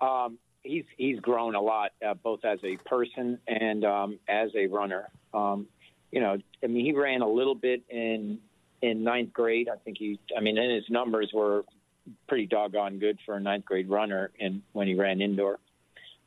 Um, 0.01 0.39
he's 0.63 0.85
he's 0.97 1.21
grown 1.21 1.55
a 1.55 1.61
lot, 1.61 1.93
uh, 2.07 2.15
both 2.15 2.45
as 2.45 2.59
a 2.65 2.77
person 2.89 3.39
and 3.47 3.85
um, 3.85 4.19
as 4.29 4.51
a 4.57 4.67
runner. 4.67 5.09
Um, 5.35 5.67
you 6.11 6.21
know, 6.21 6.39
I 6.63 6.67
mean, 6.67 6.85
he 6.85 6.93
ran 6.93 7.23
a 7.23 7.29
little 7.29 7.55
bit 7.55 7.83
in 7.89 8.39
in 8.81 9.05
ninth 9.05 9.33
grade. 9.33 9.69
I 9.69 9.77
think 9.77 9.99
he, 9.99 10.19
I 10.37 10.41
mean, 10.41 10.59
and 10.59 10.73
his 10.73 10.85
numbers 10.91 11.31
were 11.33 11.65
pretty 12.29 12.47
doggone 12.47 12.99
good 12.99 13.19
for 13.25 13.37
a 13.37 13.41
ninth 13.41 13.65
grade 13.65 13.89
runner. 13.89 14.31
And 14.41 14.63
when 14.73 14.89
he 14.89 14.95
ran 14.95 15.21
indoor, 15.21 15.59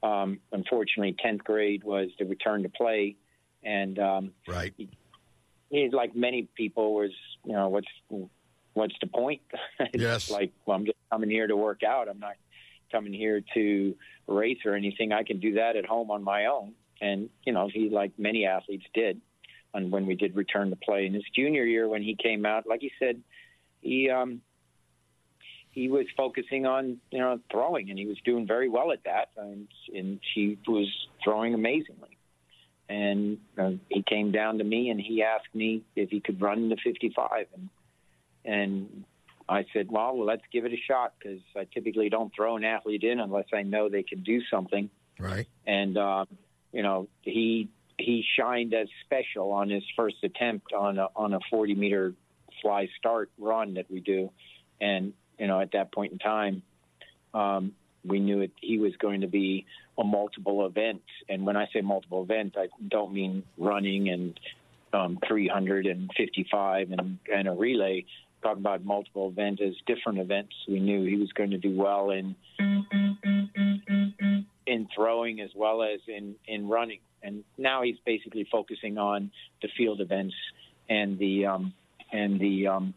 um, 0.01 0.39
unfortunately, 0.51 1.15
tenth 1.19 1.43
grade 1.43 1.83
was 1.83 2.09
the 2.17 2.25
return 2.25 2.63
to 2.63 2.69
play, 2.69 3.15
and 3.63 3.99
um, 3.99 4.31
right. 4.47 4.73
He, 4.77 4.89
he, 5.75 5.89
like 5.89 6.15
many 6.15 6.47
people, 6.55 6.93
was 6.93 7.11
you 7.43 7.53
know 7.53 7.69
what's 7.69 7.87
what's 8.73 8.95
the 9.01 9.07
point? 9.07 9.41
yes. 9.93 10.29
like 10.29 10.51
well, 10.65 10.77
I'm 10.77 10.85
just 10.85 10.97
coming 11.11 11.29
here 11.29 11.47
to 11.47 11.55
work 11.55 11.83
out. 11.83 12.07
I'm 12.07 12.19
not 12.19 12.35
coming 12.91 13.13
here 13.13 13.41
to 13.53 13.95
race 14.27 14.59
or 14.65 14.73
anything. 14.73 15.11
I 15.11 15.23
can 15.23 15.39
do 15.39 15.55
that 15.55 15.75
at 15.75 15.85
home 15.85 16.11
on 16.11 16.23
my 16.23 16.45
own. 16.45 16.73
And 17.01 17.29
you 17.45 17.53
know, 17.53 17.69
he 17.71 17.89
like 17.89 18.13
many 18.17 18.45
athletes 18.45 18.85
did. 18.93 19.21
And 19.73 19.91
when 19.91 20.05
we 20.05 20.15
did 20.15 20.35
return 20.35 20.69
to 20.69 20.77
play 20.77 21.05
in 21.05 21.13
his 21.13 21.25
junior 21.35 21.65
year, 21.65 21.87
when 21.89 22.01
he 22.01 22.15
came 22.15 22.45
out, 22.45 22.65
like 22.65 22.79
he 22.79 22.91
said, 22.97 23.21
he 23.81 24.09
um, 24.09 24.41
he 25.71 25.89
was 25.89 26.05
focusing 26.15 26.65
on 26.65 26.97
you 27.11 27.19
know 27.19 27.39
throwing, 27.51 27.89
and 27.89 27.99
he 27.99 28.05
was 28.05 28.17
doing 28.23 28.47
very 28.47 28.69
well 28.69 28.91
at 28.91 29.03
that. 29.03 29.29
And, 29.37 29.67
and 29.93 30.19
he 30.33 30.57
was 30.67 30.87
throwing 31.23 31.53
amazingly. 31.53 32.14
And 32.87 33.39
uh, 33.57 33.71
he 33.89 34.03
came 34.03 34.31
down 34.31 34.59
to 34.59 34.63
me, 34.63 34.89
and 34.89 34.99
he 34.99 35.23
asked 35.23 35.53
me 35.53 35.83
if 35.95 36.09
he 36.09 36.19
could 36.19 36.39
run 36.41 36.69
the 36.69 36.77
55, 36.83 37.47
and 37.55 37.69
and 38.45 39.05
I 39.49 39.65
said, 39.73 39.87
well, 39.89 40.15
well 40.15 40.25
let's 40.25 40.43
give 40.51 40.65
it 40.65 40.71
a 40.71 40.77
shot 40.87 41.13
because 41.19 41.39
I 41.55 41.65
typically 41.73 42.09
don't 42.09 42.31
throw 42.35 42.57
an 42.57 42.63
athlete 42.63 43.03
in 43.03 43.19
unless 43.19 43.45
I 43.53 43.63
know 43.63 43.89
they 43.89 44.03
can 44.03 44.21
do 44.21 44.41
something. 44.51 44.89
Right. 45.19 45.47
And 45.65 45.97
um, 45.97 46.27
you 46.71 46.83
know, 46.83 47.07
he 47.21 47.69
he 47.97 48.23
shined 48.37 48.73
as 48.73 48.87
special 49.05 49.51
on 49.51 49.69
his 49.69 49.83
first 49.95 50.17
attempt 50.23 50.73
on 50.73 50.99
a, 50.99 51.07
on 51.15 51.33
a 51.33 51.39
40 51.49 51.75
meter 51.75 52.13
fly 52.61 52.89
start 52.97 53.31
run 53.37 53.75
that 53.75 53.89
we 53.89 53.99
do, 53.99 54.31
and 54.81 55.13
you 55.39 55.47
know, 55.47 55.59
at 55.59 55.71
that 55.71 55.93
point 55.93 56.11
in 56.11 56.19
time, 56.19 56.63
um, 57.33 57.73
we 58.07 58.19
knew 58.19 58.41
it, 58.41 58.51
he 58.61 58.77
was 58.77 58.95
going 58.97 59.21
to 59.21 59.27
be 59.27 59.65
a 59.97 60.03
multiple 60.03 60.65
event. 60.65 61.01
And 61.29 61.45
when 61.45 61.57
I 61.57 61.67
say 61.73 61.81
multiple 61.81 62.23
event, 62.23 62.55
I 62.57 62.67
don't 62.87 63.13
mean 63.13 63.43
running 63.57 64.09
and 64.09 64.39
um, 64.93 65.19
355 65.27 66.91
and, 66.91 67.19
and 67.33 67.47
a 67.47 67.51
relay. 67.51 68.05
Talk 68.41 68.57
about 68.57 68.85
multiple 68.85 69.29
events 69.29 69.61
as 69.65 69.73
different 69.87 70.19
events. 70.19 70.53
We 70.67 70.79
knew 70.79 71.05
he 71.05 71.15
was 71.15 71.31
going 71.33 71.51
to 71.51 71.57
do 71.57 71.75
well 71.75 72.11
in 72.11 72.35
in 74.67 74.87
throwing 74.95 75.41
as 75.41 75.49
well 75.55 75.83
as 75.83 75.99
in 76.07 76.35
in 76.47 76.67
running. 76.67 76.99
And 77.23 77.43
now 77.57 77.81
he's 77.81 77.97
basically 78.05 78.47
focusing 78.51 78.97
on 78.97 79.31
the 79.61 79.67
field 79.75 79.99
events 79.99 80.35
and 80.89 81.17
the 81.17 81.47
um, 81.47 81.73
and 82.11 82.39
the 82.39 82.67
um, 82.67 82.93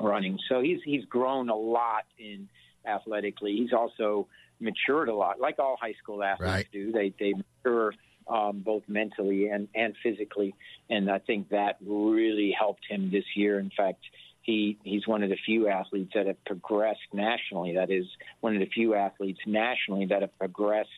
running. 0.00 0.38
So 0.48 0.60
he's 0.60 0.80
he's 0.84 1.04
grown 1.04 1.48
a 1.48 1.54
lot 1.54 2.04
in 2.18 2.48
athletically. 2.86 3.56
He's 3.56 3.72
also 3.72 4.26
matured 4.60 5.08
a 5.08 5.14
lot, 5.14 5.40
like 5.40 5.58
all 5.58 5.76
high 5.80 5.94
school 6.02 6.22
athletes 6.22 6.52
right. 6.52 6.66
do. 6.72 6.92
They 6.92 7.12
they 7.18 7.34
mature 7.34 7.94
um, 8.28 8.60
both 8.60 8.82
mentally 8.88 9.48
and 9.48 9.68
and 9.74 9.94
physically, 10.02 10.54
and 10.88 11.10
I 11.10 11.18
think 11.18 11.50
that 11.50 11.76
really 11.84 12.54
helped 12.56 12.84
him 12.88 13.10
this 13.10 13.24
year. 13.34 13.58
In 13.58 13.70
fact. 13.76 14.00
He, 14.44 14.76
he's 14.82 15.06
one 15.06 15.22
of 15.22 15.30
the 15.30 15.36
few 15.36 15.68
athletes 15.68 16.14
that 16.16 16.26
have 16.26 16.44
progressed 16.44 16.98
nationally. 17.12 17.76
That 17.76 17.92
is 17.92 18.06
one 18.40 18.54
of 18.54 18.58
the 18.58 18.66
few 18.66 18.96
athletes 18.96 19.38
nationally 19.46 20.06
that 20.06 20.22
have 20.22 20.36
progressed 20.36 20.90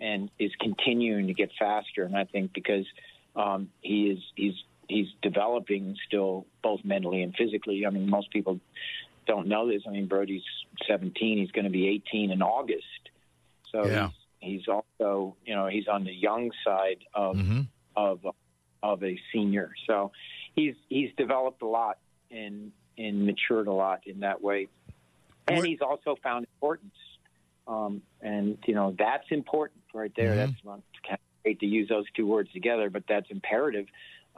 and 0.00 0.28
is 0.40 0.50
continuing 0.60 1.28
to 1.28 1.32
get 1.32 1.50
faster. 1.56 2.02
And 2.02 2.16
I 2.16 2.24
think 2.24 2.52
because 2.52 2.86
um, 3.36 3.70
he 3.82 4.10
is 4.10 4.18
he's 4.34 4.54
he's 4.88 5.06
developing 5.22 5.96
still 6.06 6.46
both 6.62 6.80
mentally 6.84 7.22
and 7.22 7.34
physically. 7.36 7.86
I 7.86 7.90
mean, 7.90 8.08
most 8.10 8.30
people 8.30 8.58
don't 9.28 9.46
know 9.46 9.68
this. 9.68 9.82
I 9.86 9.90
mean, 9.90 10.06
Brody's 10.06 10.42
17. 10.88 11.38
He's 11.38 11.52
going 11.52 11.66
to 11.66 11.70
be 11.70 11.86
18 11.88 12.32
in 12.32 12.42
August. 12.42 12.82
So 13.70 13.86
yeah. 13.86 14.08
he's, 14.40 14.60
he's 14.60 14.68
also, 14.68 15.36
you 15.44 15.54
know, 15.54 15.68
he's 15.68 15.86
on 15.86 16.02
the 16.02 16.12
young 16.12 16.50
side 16.64 17.04
of 17.14 17.36
mm-hmm. 17.36 17.60
of 17.94 18.26
of 18.82 19.04
a 19.04 19.20
senior. 19.32 19.70
So 19.86 20.10
he's 20.56 20.74
he's 20.88 21.10
developed 21.16 21.62
a 21.62 21.66
lot 21.66 21.98
and 22.30 22.72
and 22.96 23.26
matured 23.26 23.68
a 23.68 23.72
lot 23.72 24.00
in 24.06 24.20
that 24.20 24.42
way. 24.42 24.68
And 25.46 25.58
What- 25.58 25.68
he's 25.68 25.80
also 25.80 26.16
found 26.22 26.46
importance. 26.54 26.94
Um, 27.68 28.00
and 28.22 28.56
you 28.66 28.74
know 28.74 28.96
that's 28.98 29.26
important 29.30 29.82
right 29.92 30.12
there. 30.16 30.32
Mhm. 30.32 30.36
That's 30.36 30.64
not 30.64 30.80
kind 31.06 31.14
of 31.14 31.44
hate 31.44 31.60
to 31.60 31.66
use 31.66 31.88
those 31.88 32.06
two 32.16 32.26
words 32.26 32.50
together, 32.52 32.88
but 32.88 33.04
that's 33.06 33.30
imperative 33.30 33.86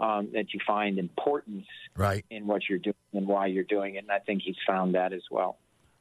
um, 0.00 0.30
that 0.32 0.52
you 0.54 0.60
find 0.66 0.98
importance 0.98 1.66
Right. 1.96 2.24
in 2.30 2.46
what 2.46 2.62
you're 2.68 2.78
doing 2.78 2.94
and 3.12 3.26
why 3.26 3.46
you're 3.46 3.64
doing 3.64 3.94
it. 3.96 3.98
And 3.98 4.10
I 4.10 4.18
think 4.18 4.42
he's 4.42 4.56
found 4.66 4.94
that 4.94 5.12
as 5.12 5.22
well. 5.30 5.58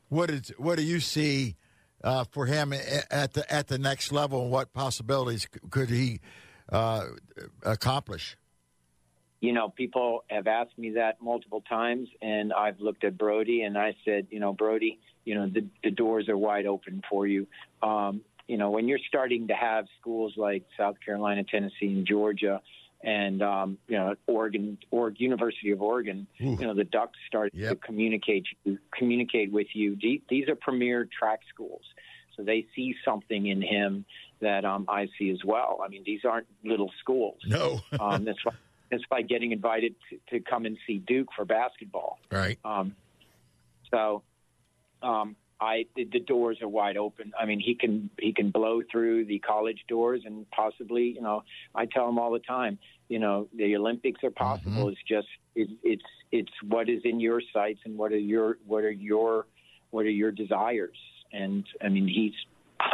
What 0.10 0.30
is 0.32 0.50
what 0.58 0.78
do 0.78 0.84
you 0.84 1.00
see 1.00 1.56
uh, 2.04 2.24
for 2.32 2.46
him 2.46 2.74
at 2.74 3.34
the 3.34 3.46
at 3.54 3.68
the 3.68 3.78
next 3.78 4.12
level? 4.12 4.44
and 4.44 4.52
What 4.52 4.74
possibilities 4.74 5.48
could 5.70 5.90
he 5.90 6.20
uh, 6.72 7.06
accomplish? 7.64 8.38
You 9.42 9.54
know, 9.54 9.70
people 9.70 10.26
have 10.30 10.48
asked 10.48 10.78
me 10.78 10.92
that 10.92 11.22
multiple 11.22 11.62
times, 11.62 12.10
and 12.22 12.52
I've 12.52 12.80
looked 12.82 13.04
at 13.06 13.18
Brody 13.18 13.62
and 13.62 13.78
I 13.78 13.96
said, 14.04 14.28
you 14.32 14.40
know, 14.40 14.52
Brody, 14.52 15.00
you 15.24 15.34
know, 15.36 15.48
the, 15.48 15.66
the 15.82 15.92
doors 15.92 16.28
are 16.28 16.38
wide 16.38 16.66
open 16.66 17.02
for 17.10 17.26
you. 17.26 17.48
Um, 17.82 18.22
you 18.50 18.58
know, 18.58 18.70
when 18.72 18.88
you're 18.90 19.00
starting 19.08 19.48
to 19.48 19.54
have 19.54 19.86
schools 20.02 20.34
like 20.36 20.64
South 20.76 20.96
Carolina, 21.06 21.44
Tennessee, 21.46 21.88
and 21.88 22.06
Georgia, 22.06 22.62
and 23.04 23.42
um, 23.42 23.78
you 23.88 23.98
know, 23.98 24.16
Oregon 24.28 24.78
or 24.92 25.12
University 25.12 25.72
of 25.72 25.82
Oregon, 25.82 26.28
Ooh. 26.42 26.58
you 26.60 26.68
know, 26.68 26.74
the 26.74 26.84
Ducks 26.84 27.18
start 27.28 27.54
to 27.54 27.60
Yep. 27.60 27.82
communicate 27.82 28.46
communicate 28.98 29.52
with 29.52 29.68
you. 29.74 29.96
The- 30.02 30.22
These 30.30 30.50
are 30.50 30.56
premier 30.56 31.08
track 31.18 31.40
schools, 31.54 31.82
so 32.36 32.44
they 32.44 32.66
see 32.76 32.96
something 33.06 33.48
in 33.48 33.62
him 33.62 34.06
that 34.42 34.66
um, 34.66 34.86
I 34.88 35.08
see 35.18 35.30
as 35.32 35.44
well. 35.46 35.82
I 35.84 35.88
mean, 35.90 36.04
these 36.06 36.22
aren't 36.26 36.48
little 36.64 36.92
schools. 37.00 37.38
No. 37.46 37.82
Um, 38.00 38.24
that's 38.26 38.44
why 38.46 38.54
it's 38.92 39.04
like 39.12 39.28
getting 39.28 39.52
invited 39.52 39.94
to, 40.10 40.20
to 40.32 40.40
come 40.44 40.66
and 40.66 40.78
see 40.88 40.98
Duke 40.98 41.28
for 41.36 41.46
basketball. 41.46 42.18
right. 42.32 42.58
Um, 42.66 42.96
so, 43.92 44.24
um, 45.02 45.36
I 45.62 45.86
the, 45.96 46.06
the 46.06 46.20
doors 46.20 46.60
are 46.62 46.68
wide 46.68 46.98
open. 46.98 47.34
I 47.40 47.46
mean, 47.46 47.60
he 47.60 47.76
can 47.76 48.10
he 48.20 48.34
can 48.34 48.52
blow 48.52 48.82
through 48.92 49.26
the 49.26 49.40
college 49.40 49.84
doors 49.88 50.22
and 50.26 50.50
possibly, 50.52 51.14
you 51.16 51.22
know, 51.22 51.44
I 51.76 51.86
tell 51.86 52.08
him 52.08 52.18
all 52.18 52.32
the 52.32 52.40
time, 52.40 52.80
you 53.08 53.20
know, 53.20 53.48
the 53.56 53.76
Olympics 53.76 54.24
are 54.24 54.32
possible. 54.32 54.90
It's 54.90 55.02
just 55.08 55.28
it, 55.56 55.70
it's 55.84 56.04
it's 56.32 56.52
what 56.68 56.90
is 56.90 57.02
in 57.04 57.20
your 57.20 57.42
sights 57.54 57.80
and 57.86 57.98
what 57.98 58.12
are 58.12 58.18
your 58.18 58.58
what 58.66 58.84
are 58.84 58.92
your 58.92 59.48
what 59.92 60.06
are 60.06 60.12
your 60.12 60.32
desires. 60.32 60.98
And 61.34 61.66
I 61.82 61.90
mean, 61.90 62.08
he's 62.08 62.34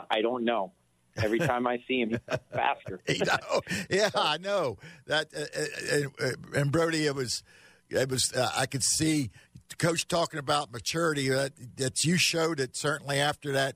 I 0.09 0.21
don't 0.21 0.43
know. 0.43 0.71
Every 1.17 1.39
time 1.51 1.67
I 1.67 1.81
see 1.87 2.01
him, 2.01 2.09
he's 2.09 2.39
faster. 2.51 2.99
Yeah, 3.89 4.09
I 4.15 4.37
know 4.37 4.77
that. 5.05 5.27
Uh, 5.35 6.25
uh, 6.25 6.27
uh, 6.27 6.59
and 6.59 6.71
Brody, 6.71 7.05
it 7.05 7.15
was, 7.15 7.43
it 7.89 8.09
was. 8.09 8.33
Uh, 8.33 8.51
I 8.55 8.65
could 8.65 8.83
see 8.83 9.29
Coach 9.77 10.07
talking 10.07 10.39
about 10.39 10.71
maturity. 10.71 11.29
That 11.29 11.53
that 11.77 12.03
you 12.05 12.17
showed 12.17 12.59
it 12.59 12.75
certainly 12.75 13.19
after 13.19 13.51
that 13.51 13.75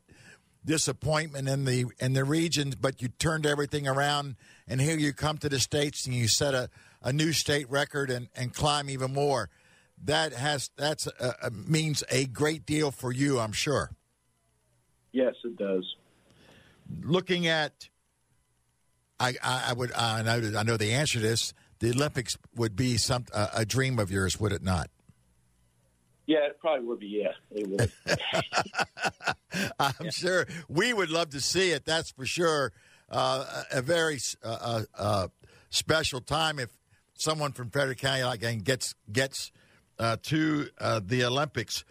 disappointment 0.64 1.48
in 1.50 1.66
the 1.66 1.86
in 2.00 2.14
the 2.14 2.24
regions, 2.24 2.76
but 2.76 3.02
you 3.02 3.08
turned 3.08 3.46
everything 3.46 3.88
around, 3.88 4.36
and 4.68 4.80
here 4.80 4.98
you 4.98 5.14
come 5.14 5.38
to 5.40 5.50
the 5.50 5.60
states 5.60 6.06
and 6.06 6.16
you 6.16 6.28
set 6.28 6.54
a, 6.54 6.70
a 7.02 7.12
new 7.12 7.34
state 7.34 7.70
record 7.70 8.10
and, 8.10 8.30
and 8.36 8.54
climb 8.54 8.90
even 8.90 9.14
more. 9.14 9.50
That 10.04 10.34
has 10.34 10.70
that's 10.78 11.08
uh, 11.08 11.50
means 11.52 12.04
a 12.10 12.26
great 12.26 12.66
deal 12.66 12.92
for 12.92 13.12
you, 13.12 13.40
I'm 13.40 13.52
sure. 13.52 13.92
Yes, 15.12 15.34
it 15.44 15.58
does. 15.58 15.96
looking 17.02 17.48
at, 17.48 17.90
I, 19.20 19.34
I, 19.44 19.66
I 19.70 19.74
would 19.74 19.92
I 19.94 20.22
know 20.22 20.52
I 20.58 20.64
know 20.64 20.78
the 20.78 20.94
answer 20.94 21.20
to 21.20 21.26
this. 21.28 21.54
The 21.80 21.92
Olympics 21.92 22.38
would 22.56 22.76
be 22.76 22.98
some 22.98 23.26
a, 23.34 23.50
a 23.56 23.66
dream 23.66 24.00
of 24.00 24.12
yours, 24.12 24.40
would 24.40 24.52
it 24.52 24.64
not? 24.64 24.90
Yeah, 26.30 26.46
it 26.46 26.60
probably 26.60 26.86
would 26.86 27.00
be. 27.00 27.08
Yeah, 27.08 27.32
it 27.50 27.68
would. 27.68 27.92
I'm 29.80 29.94
Yeah. 30.00 30.10
sure 30.12 30.46
we 30.68 30.94
would 30.94 31.10
love 31.10 31.32
to 31.32 31.42
see 31.42 31.72
it. 31.72 31.86
That's 31.86 32.12
for 32.12 32.24
sure. 32.24 32.72
Uh, 33.10 33.64
a 33.72 33.82
very 33.82 34.20
uh, 34.44 34.84
uh, 34.94 35.30
special 35.72 36.22
time 36.22 36.60
if 36.60 36.70
someone 37.16 37.52
from 37.52 37.72
Frederick 37.72 37.98
County 37.98 38.24
like 38.24 38.44
and 38.44 38.64
gets 38.64 38.94
gets 39.12 39.52
uh, 39.98 40.18
to 40.22 40.68
uh, 40.78 41.02
the 41.04 41.24
Olympics. 41.24 41.84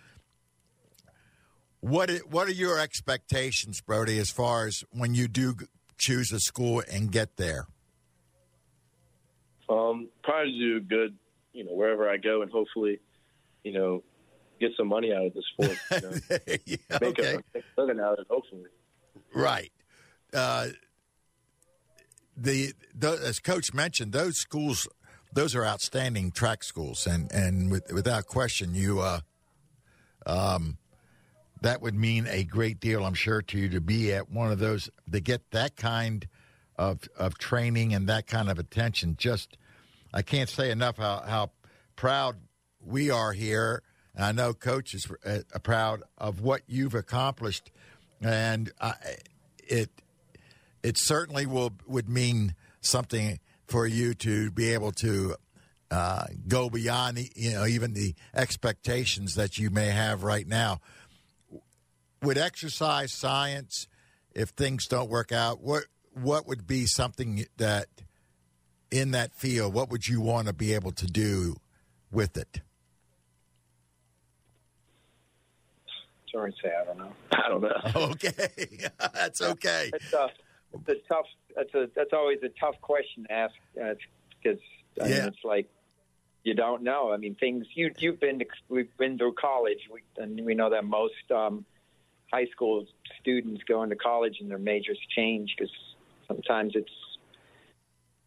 What 1.81 2.09
what 2.31 2.47
are 2.47 2.53
your 2.53 2.79
expectations, 2.79 3.81
Brody, 3.81 4.21
as 4.21 4.31
far 4.31 4.69
as 4.69 4.85
when 4.93 5.17
you 5.17 5.27
do 5.27 5.57
choose 5.97 6.31
a 6.31 6.39
school 6.39 6.81
and 6.89 7.11
get 7.11 7.39
there? 7.39 7.67
um, 9.69 10.09
probably 10.23 10.53
do 10.53 10.79
good, 10.81 11.17
you 11.53 11.65
know, 11.65 11.73
wherever 11.73 12.09
I 12.09 12.19
go, 12.19 12.43
and 12.43 12.51
hopefully, 12.53 13.01
you 13.65 13.73
know, 13.73 14.05
get 14.59 14.73
some 14.77 14.89
money 14.89 15.13
out 15.13 15.27
of 15.27 15.35
the 15.35 15.43
sport. 15.53 15.79
You 15.91 16.09
know, 16.09 16.57
Yeah, 16.67 16.99
make 17.01 17.19
okay. 17.19 17.35
a 17.35 17.43
make 17.55 17.65
a 17.77 17.81
living 17.81 18.01
out 18.01 18.15
of 18.15 18.19
it. 18.21 18.27
Hopefully. 18.29 18.65
Right. 19.35 19.73
Uh, 20.33 20.69
the, 22.37 22.73
the 22.95 23.21
as 23.25 23.41
Coach 23.41 23.75
mentioned, 23.75 24.13
those 24.13 24.37
schools, 24.37 24.87
those 25.33 25.55
are 25.55 25.65
outstanding 25.65 26.31
track 26.31 26.63
schools, 26.63 27.07
and 27.07 27.31
and 27.33 27.71
with, 27.71 27.93
without 27.93 28.27
question, 28.27 28.75
you, 28.75 29.01
uh, 29.01 29.21
um, 30.27 30.79
that 31.61 31.83
would 31.83 31.95
mean 31.95 32.27
a 32.29 32.45
great 32.45 32.79
deal, 32.81 33.05
I'm 33.05 33.15
sure, 33.15 33.43
to 33.43 33.59
you 33.59 33.69
to 33.71 33.81
be 33.81 34.13
at 34.13 34.31
one 34.31 34.53
of 34.53 34.59
those 34.59 34.89
to 35.11 35.21
get 35.21 35.51
that 35.51 35.77
kind 35.77 36.29
of 36.77 37.09
of 37.19 37.39
training 37.39 37.95
and 37.95 38.09
that 38.09 38.27
kind 38.27 38.49
of 38.49 38.59
attention. 38.59 39.17
Just, 39.19 39.57
I 40.15 40.23
can't 40.23 40.49
say 40.49 40.71
enough 40.71 40.99
how 40.99 41.23
how 41.27 41.51
proud 41.97 42.37
we 42.85 43.11
are 43.11 43.33
here. 43.33 43.83
And 44.15 44.25
I 44.25 44.33
know 44.33 44.53
Coach 44.53 44.95
is 44.95 45.07
uh, 45.25 45.41
proud 45.63 46.03
of 46.17 46.41
what 46.41 46.63
you've 46.67 46.95
accomplished, 46.95 47.71
and 48.21 48.71
it 49.59 49.91
it 50.83 50.97
certainly 50.97 51.47
will 51.47 51.73
would 51.87 52.09
mean 52.09 52.55
something 52.81 53.39
for 53.67 53.87
you 53.87 54.15
to 54.15 54.51
be 54.51 54.73
able 54.73 54.93
to 54.93 55.37
uh, 55.91 56.25
go 56.47 56.69
beyond 56.69 57.19
you 57.35 57.53
know 57.53 57.67
even 57.67 57.95
the 57.95 58.15
expectations 58.35 59.35
that 59.35 59.59
you 59.59 59.71
may 59.71 59.87
have 59.89 60.23
right 60.23 60.47
now. 60.47 60.81
Would 62.23 62.39
exercise 62.39 63.13
science, 63.13 63.87
if 64.35 64.49
things 64.51 64.87
don't 64.89 65.09
work 65.09 65.31
out, 65.33 65.61
what 65.61 65.85
what 66.15 66.47
would 66.47 66.67
be 66.67 66.87
something 66.87 67.47
that 67.59 67.87
in 68.91 69.13
that 69.13 69.33
field? 69.35 69.75
What 69.75 69.91
would 69.91 70.09
you 70.09 70.21
want 70.21 70.49
to 70.49 70.53
be 70.53 70.75
able 70.75 70.93
to 70.93 71.07
do 71.07 71.57
with 72.11 72.37
it? 72.37 72.61
Sorry 76.33 76.53
to 76.53 76.57
say, 76.63 76.73
I 76.81 76.85
don't 76.85 76.99
know. 76.99 77.13
I 77.33 77.49
don't 77.49 77.63
know. 77.63 78.11
Okay, 78.13 78.89
that's 79.15 79.41
okay. 79.41 79.91
It's 79.95 80.13
a, 80.13 80.29
it's 80.75 80.89
a 80.89 81.09
tough. 81.09 81.27
That's 81.57 81.75
a 81.75 81.89
that's 81.95 82.13
always 82.13 82.39
a 82.43 82.51
tough 82.61 82.81
question 82.81 83.25
to 83.25 83.33
ask 83.33 83.55
because 83.75 84.61
I 85.01 85.05
mean, 85.05 85.13
Yeah. 85.13 85.27
it's 85.27 85.45
like 85.45 85.69
you 86.45 86.55
don't 86.55 86.83
know. 86.83 87.13
I 87.13 87.17
mean, 87.17 87.35
things 87.35 87.67
you 87.75 87.91
you've 87.99 88.21
been 88.21 88.39
to, 88.39 88.47
we've 88.69 88.95
been 88.97 89.19
through 89.19 89.35
college, 89.35 89.81
we, 89.93 90.01
and 90.23 90.45
we 90.45 90.55
know 90.55 90.71
that 90.71 90.85
most 90.85 91.31
um, 91.35 91.65
high 92.33 92.47
school 92.47 92.87
students 93.21 93.63
go 93.67 93.83
into 93.83 93.97
college 93.97 94.37
and 94.41 94.51
their 94.51 94.59
majors 94.59 94.99
change 95.17 95.55
because 95.57 95.73
sometimes 96.27 96.73
it's 96.75 96.91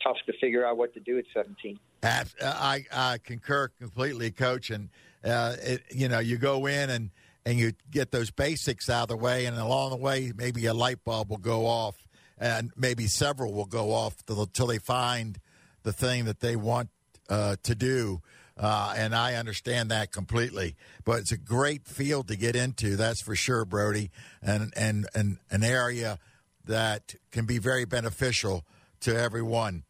tough 0.03 0.17
to 0.25 0.34
figure 0.39 0.65
out 0.65 0.77
what 0.77 0.93
to 0.93 1.00
do 1.00 1.17
at 1.17 1.25
17. 1.34 1.79
I, 2.03 2.86
I 2.91 3.20
concur 3.24 3.70
completely, 3.79 4.31
Coach. 4.31 4.72
And 4.72 4.89
uh, 5.24 5.55
it, 5.62 5.84
you 5.91 6.08
know, 6.08 6.20
you 6.20 6.38
go 6.38 6.65
in 6.65 6.89
and 6.89 7.12
and 7.46 7.58
you 7.58 7.74
get 7.90 8.12
those 8.12 8.32
basics 8.32 8.90
out 8.90 9.04
of 9.04 9.10
the 9.10 9.18
way, 9.18 9.46
and 9.46 9.58
along 9.58 9.92
the 9.92 9.98
way, 9.98 10.32
maybe 10.36 10.66
a 10.66 10.74
light 10.74 11.04
bulb 11.04 11.30
will 11.30 11.38
go 11.38 11.66
off, 11.66 12.08
and 12.38 12.72
maybe 12.75 13.08
several 13.08 13.54
will 13.54 13.66
go 13.66 13.92
off 13.92 14.16
till 14.54 14.68
they 14.68 14.77
find 14.77 15.40
the 15.84 15.94
thing 15.94 16.25
that 16.25 16.40
they 16.40 16.56
want 16.56 16.90
uh, 17.30 17.56
to 17.64 17.75
do. 17.75 18.22
Uh, 18.58 18.94
and 18.96 19.16
I 19.16 19.36
understand 19.36 19.90
that 19.90 20.12
completely, 20.12 20.75
but 21.04 21.20
it's 21.20 21.32
a 21.32 21.38
great 21.38 21.88
field 21.88 22.27
to 22.27 22.36
get 22.36 22.56
into. 22.56 22.96
That's 22.96 23.22
for 23.22 23.36
sure, 23.36 23.66
Brody, 23.66 24.12
and 24.42 24.72
and 24.75 25.08
and 25.16 25.38
an 25.50 25.64
area 25.64 26.20
that 26.66 27.16
can 27.32 27.46
be 27.46 27.58
very 27.58 27.86
beneficial 27.86 28.66
to 29.00 29.18
everyone. 29.18 29.84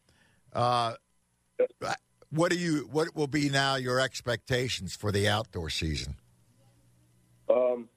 Uh, 0.54 0.94
what 2.30 2.52
do 2.52 2.58
you? 2.58 2.88
What 2.92 3.14
will 3.16 3.28
be 3.28 3.50
now 3.50 3.76
your 3.76 4.00
expectations 4.00 4.96
for 4.96 5.12
the 5.12 5.28
outdoor 5.28 5.70
season? 5.70 6.16
Um, 7.52 7.90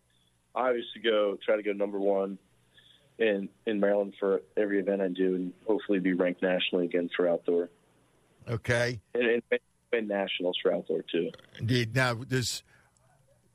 I 0.54 0.72
used 0.72 0.92
to 0.94 1.00
go 1.00 1.36
try 1.44 1.56
to 1.56 1.62
go 1.62 1.72
number 1.72 1.98
one 1.98 2.38
in 3.18 3.48
in 3.66 3.80
Maryland 3.80 4.14
for 4.18 4.42
every 4.56 4.80
event 4.80 5.00
I 5.02 5.08
do, 5.08 5.34
and 5.34 5.52
hopefully 5.66 5.98
be 6.00 6.12
ranked 6.12 6.42
nationally 6.42 6.86
again 6.86 7.08
for 7.16 7.28
outdoor, 7.28 7.70
Okay. 8.48 9.00
and, 9.14 9.42
and 9.50 9.60
win 9.92 10.08
nationals 10.08 10.56
for 10.62 10.72
outdoor 10.72 11.02
too. 11.10 11.30
Indeed. 11.58 11.94
Now, 11.94 12.14
does 12.14 12.62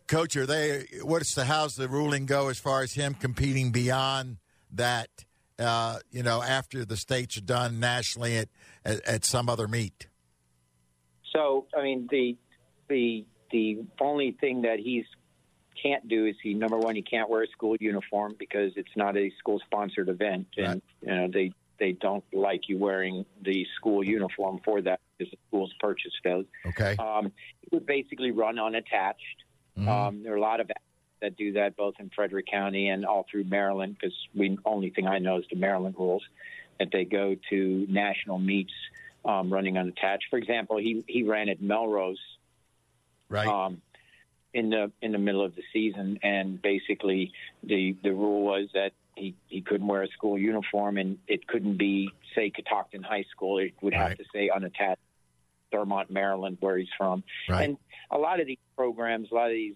coach 0.08 0.36
are 0.36 0.46
they? 0.46 0.86
What's 1.04 1.36
the 1.36 1.46
how's 1.46 1.76
the 1.76 1.88
ruling 1.88 2.26
go 2.26 2.48
as 2.50 2.60
far 2.60 2.82
as 2.82 2.94
him 2.94 3.14
competing 3.14 3.72
beyond 3.72 4.38
that? 4.74 5.10
Uh, 5.58 6.00
you 6.10 6.24
know, 6.24 6.42
after 6.42 6.86
the 6.86 6.96
states 6.96 7.36
are 7.38 7.42
done 7.42 7.82
nationally 7.82 8.38
at, 8.38 8.48
at 8.86 9.06
at 9.06 9.26
some 9.26 9.50
other 9.50 9.68
meet. 9.68 10.08
So, 11.34 11.68
I 11.78 11.84
mean, 11.84 12.08
the 12.10 12.38
the 12.88 13.26
the 13.52 13.86
only 14.00 14.32
thing 14.40 14.62
that 14.62 14.80
he's 14.80 15.06
can't 15.82 16.08
do 16.08 16.26
is 16.26 16.36
he 16.42 16.54
number 16.54 16.78
one 16.78 16.96
he 16.96 17.02
can't 17.02 17.30
wear 17.30 17.44
a 17.44 17.48
school 17.48 17.76
uniform 17.80 18.36
because 18.38 18.74
it's 18.76 18.96
not 18.96 19.18
a 19.18 19.32
school 19.40 19.60
sponsored 19.66 20.10
event 20.10 20.48
and 20.58 20.82
you 21.02 21.16
know 21.16 21.28
they 21.32 21.52
they 21.80 21.94
don't 21.94 22.24
like 22.34 22.68
you 22.68 22.78
wearing 22.78 23.26
the 23.42 23.66
school 23.76 24.04
uniform 24.04 24.60
for 24.64 24.82
that 24.82 25.00
because 25.18 25.32
the 25.32 25.38
school's 25.48 25.74
purchased 25.80 26.18
those. 26.24 26.46
Okay. 26.66 26.96
Um, 26.98 27.28
it 27.28 27.72
would 27.72 27.86
basically 27.86 28.32
run 28.32 28.60
unattached. 28.60 29.44
Mhm. 29.78 29.88
Um, 29.88 30.24
there 30.24 30.34
are 30.34 30.38
a 30.38 30.42
lot 30.42 30.60
of 30.60 30.70
that 31.22 31.36
do 31.36 31.54
that 31.54 31.76
both 31.76 31.96
in 32.00 32.10
Frederick 32.10 32.48
County 32.48 32.90
and 32.90 33.06
all 33.06 33.26
through 33.30 33.44
Maryland 33.46 33.98
because 34.00 34.16
we 34.34 34.58
only 34.66 34.90
thing 34.90 35.08
I 35.08 35.20
know 35.20 35.38
is 35.38 35.46
the 35.50 35.58
Maryland 35.58 35.96
rules 35.98 36.24
that 36.80 36.92
they 36.92 37.06
go 37.06 37.36
to 37.50 37.86
national 37.90 38.40
meets 38.40 38.74
um, 39.26 39.52
running 39.52 39.78
unattached. 39.78 40.26
For 40.30 40.38
example, 40.38 40.78
he 40.78 41.04
he 41.08 41.24
ran 41.24 41.50
at 41.50 41.60
Millrose 41.60 42.18
right. 43.28 43.48
um, 43.48 43.82
in 44.54 44.70
the 44.70 44.92
in 45.02 45.12
the 45.12 45.18
middle 45.18 45.44
of 45.44 45.56
the 45.56 45.64
season, 45.72 46.20
and 46.24 46.62
basically 46.62 47.32
the 47.64 47.96
the 48.04 48.12
rule 48.12 48.42
was 48.44 48.70
that 48.74 48.92
he 49.16 49.36
he 49.48 49.62
couldn't 49.62 49.88
wear 49.88 50.04
a 50.04 50.08
school 50.10 50.38
uniform, 50.38 50.98
and 50.98 51.18
it 51.28 51.48
couldn't 51.48 51.78
be 51.78 52.10
say 52.36 52.50
Catoctin 52.50 53.04
High 53.04 53.26
School. 53.32 53.60
It 53.60 53.74
would 53.82 53.94
have 53.94 54.10
Right. 54.10 54.18
to 54.18 54.26
say 54.34 54.50
unattached 54.50 55.02
Thurmont, 55.72 56.10
Maryland, 56.10 56.58
where 56.62 56.78
he's 56.78 56.88
from. 56.98 57.24
right. 57.48 57.70
And 57.70 57.78
a 58.12 58.18
lot 58.18 58.40
of 58.40 58.48
these 58.48 58.58
programs, 58.76 59.32
a 59.32 59.36
lot 59.36 59.48
of 59.48 59.54
these 59.54 59.76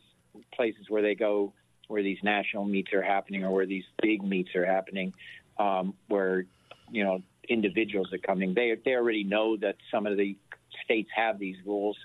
places 0.56 0.90
where 0.90 1.04
they 1.04 1.14
go, 1.14 1.54
where 1.88 2.02
these 2.02 2.18
national 2.24 2.66
meets 2.66 2.92
are 2.94 3.04
happening, 3.04 3.44
or 3.44 3.52
where 3.52 3.68
these 3.68 3.84
big 4.02 4.24
meets 4.24 4.56
are 4.56 4.66
happening, 4.66 5.14
um, 5.60 5.94
where 6.08 6.46
you 6.92 7.04
know 7.04 7.22
individuals 7.48 8.12
are 8.14 8.18
coming, 8.18 8.54
they 8.56 8.76
they 8.84 8.94
already 8.96 9.24
know 9.24 9.56
that 9.58 9.76
some 9.92 10.08
of 10.08 10.18
the 10.18 10.36
states 10.84 11.10
have 11.16 11.38
these 11.38 11.58
rules, 11.66 11.98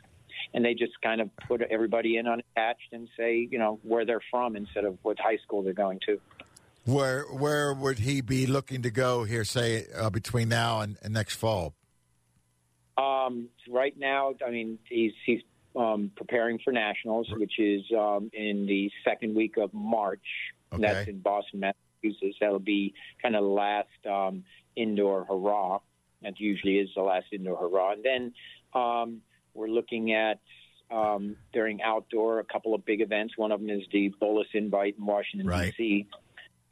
and 0.54 0.64
they 0.64 0.74
just 0.74 1.00
kind 1.02 1.20
of 1.20 1.30
put 1.46 1.62
everybody 1.62 2.16
in 2.16 2.26
unattached 2.26 2.92
and 2.92 3.08
say 3.16 3.48
you 3.50 3.58
know 3.58 3.78
where 3.82 4.04
they're 4.04 4.20
from 4.30 4.56
instead 4.56 4.84
of 4.84 4.98
what 5.02 5.18
high 5.18 5.38
school 5.38 5.62
they're 5.62 5.72
going 5.72 6.00
to. 6.06 6.20
where 6.84 7.22
where 7.24 7.72
would 7.74 7.98
he 8.00 8.20
be 8.20 8.46
looking 8.46 8.82
to 8.82 8.90
go 8.90 9.24
here? 9.24 9.44
Say 9.44 9.86
uh, 9.96 10.10
between 10.10 10.48
now 10.48 10.80
and, 10.80 10.96
and 11.02 11.14
next 11.14 11.36
fall. 11.36 11.74
Um, 12.96 13.48
right 13.68 13.96
now, 13.96 14.34
I 14.44 14.50
mean, 14.50 14.78
he's 14.88 15.12
he's 15.24 15.42
um, 15.76 16.10
preparing 16.16 16.58
for 16.58 16.72
nationals, 16.72 17.28
which 17.30 17.58
is 17.58 17.82
um, 17.96 18.30
in 18.32 18.66
the 18.66 18.90
second 19.04 19.34
week 19.34 19.56
of 19.56 19.72
March. 19.72 20.24
And 20.72 20.82
That's 20.82 21.08
in 21.08 21.20
Boston, 21.20 21.60
Massachusetts. 21.60 22.36
That'll 22.40 22.58
be 22.58 22.92
kind 23.22 23.34
of 23.36 23.42
the 23.42 23.48
last 23.48 23.88
um, 24.10 24.44
indoor 24.76 25.24
hurrah. 25.24 25.78
That 26.22 26.38
usually 26.40 26.78
is 26.78 26.90
the 26.94 27.02
last 27.02 27.26
indoor 27.32 27.56
hurrah. 27.56 27.92
And 27.92 28.04
then 28.04 28.32
um, 28.74 29.22
we're 29.58 29.68
looking 29.68 30.12
at 30.12 30.38
um, 30.90 31.36
during 31.52 31.82
outdoor 31.82 32.38
a 32.38 32.44
couple 32.44 32.74
of 32.74 32.84
big 32.84 33.00
events. 33.00 33.36
One 33.36 33.52
of 33.52 33.60
them 33.60 33.68
is 33.68 33.82
the 33.92 34.12
Bullis 34.22 34.54
Invite 34.54 34.96
in 34.98 35.04
Washington 35.04 35.48
Right. 35.48 35.74
D.C. 35.76 36.06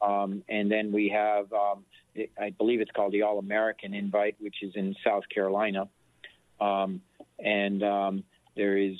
Um, 0.01 0.43
and 0.49 0.71
then 0.71 0.91
we 0.91 1.09
have, 1.09 1.51
um, 1.53 1.85
I 2.39 2.51
believe 2.51 2.81
it's 2.81 2.91
called 2.91 3.11
the 3.11 3.23
All 3.23 3.39
American 3.39 3.93
Invite, 3.93 4.35
which 4.39 4.63
is 4.63 4.73
in 4.75 4.95
South 5.03 5.23
Carolina. 5.33 5.89
Um, 6.59 7.01
and 7.37 7.83
um, 7.83 8.23
there 8.55 8.77
is, 8.77 8.95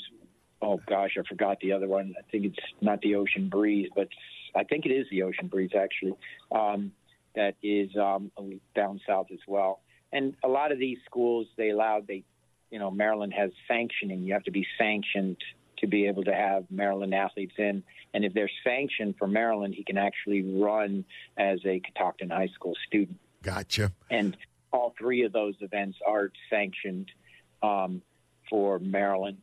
oh 0.61 0.79
gosh, 0.87 1.17
I 1.17 1.27
forgot 1.27 1.59
the 1.61 1.71
other 1.71 1.87
one. 1.87 2.13
I 2.17 2.29
think 2.31 2.45
it's 2.45 2.59
not 2.81 3.01
the 3.01 3.15
Ocean 3.15 3.49
Breeze, 3.49 3.89
but 3.95 4.09
I 4.55 4.63
think 4.63 4.85
it 4.85 4.91
is 4.91 5.07
the 5.09 5.23
Ocean 5.23 5.47
Breeze 5.47 5.71
actually. 5.75 6.13
Um, 6.51 6.91
that 7.35 7.55
is 7.61 7.95
um, 7.95 8.31
down 8.75 8.99
south 9.07 9.27
as 9.31 9.39
well. 9.47 9.81
And 10.11 10.35
a 10.43 10.47
lot 10.47 10.71
of 10.71 10.79
these 10.79 10.97
schools, 11.05 11.47
they 11.57 11.69
allow 11.69 12.01
they, 12.05 12.23
you 12.69 12.79
know, 12.79 12.91
Maryland 12.91 13.33
has 13.33 13.51
sanctioning. 13.67 14.23
You 14.23 14.33
have 14.33 14.43
to 14.43 14.51
be 14.51 14.65
sanctioned 14.77 15.37
to 15.79 15.87
be 15.87 16.07
able 16.07 16.23
to 16.23 16.33
have 16.33 16.65
Maryland 16.69 17.13
athletes 17.13 17.53
in. 17.57 17.83
And 18.13 18.25
if 18.25 18.33
they're 18.33 18.49
sanctioned 18.63 19.15
for 19.17 19.27
Maryland, 19.27 19.75
he 19.75 19.83
can 19.83 19.97
actually 19.97 20.41
run 20.59 21.05
as 21.37 21.59
a 21.65 21.79
Catoctin 21.79 22.29
High 22.29 22.49
School 22.55 22.73
student. 22.87 23.19
Gotcha. 23.43 23.91
And 24.09 24.35
all 24.71 24.93
three 24.97 25.23
of 25.23 25.33
those 25.33 25.55
events 25.61 25.97
are 26.05 26.31
sanctioned 26.49 27.11
um, 27.61 28.01
for 28.49 28.79
Maryland. 28.79 29.37